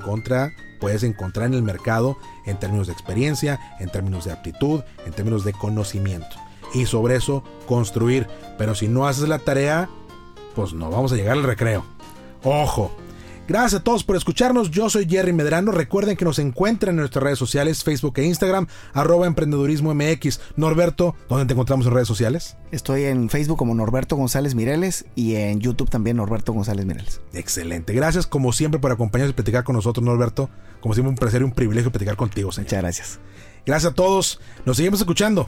[0.80, 5.44] puedes encontrar en el mercado en términos de experiencia, en términos de aptitud, en términos
[5.44, 6.36] de conocimiento.
[6.74, 8.28] Y sobre eso construir.
[8.58, 9.90] Pero si no haces la tarea,
[10.56, 11.86] pues no vamos a llegar al recreo.
[12.44, 12.92] Ojo,
[13.48, 14.72] Gracias a todos por escucharnos.
[14.72, 15.72] Yo soy Jerry Medrano.
[15.72, 20.40] Recuerden que nos encuentran en nuestras redes sociales, Facebook e Instagram, arroba emprendedurismo MX.
[20.56, 22.58] Norberto, ¿dónde te encontramos en redes sociales?
[22.72, 27.22] Estoy en Facebook como Norberto González Mireles y en YouTube también Norberto González Mireles.
[27.34, 27.94] Excelente.
[27.94, 30.50] Gracias como siempre por acompañarnos y platicar con nosotros, Norberto.
[30.82, 32.66] Como siempre, un placer y un privilegio platicar contigo, señor.
[32.66, 33.20] Muchas gracias.
[33.64, 34.40] Gracias a todos.
[34.66, 35.48] Nos seguimos escuchando.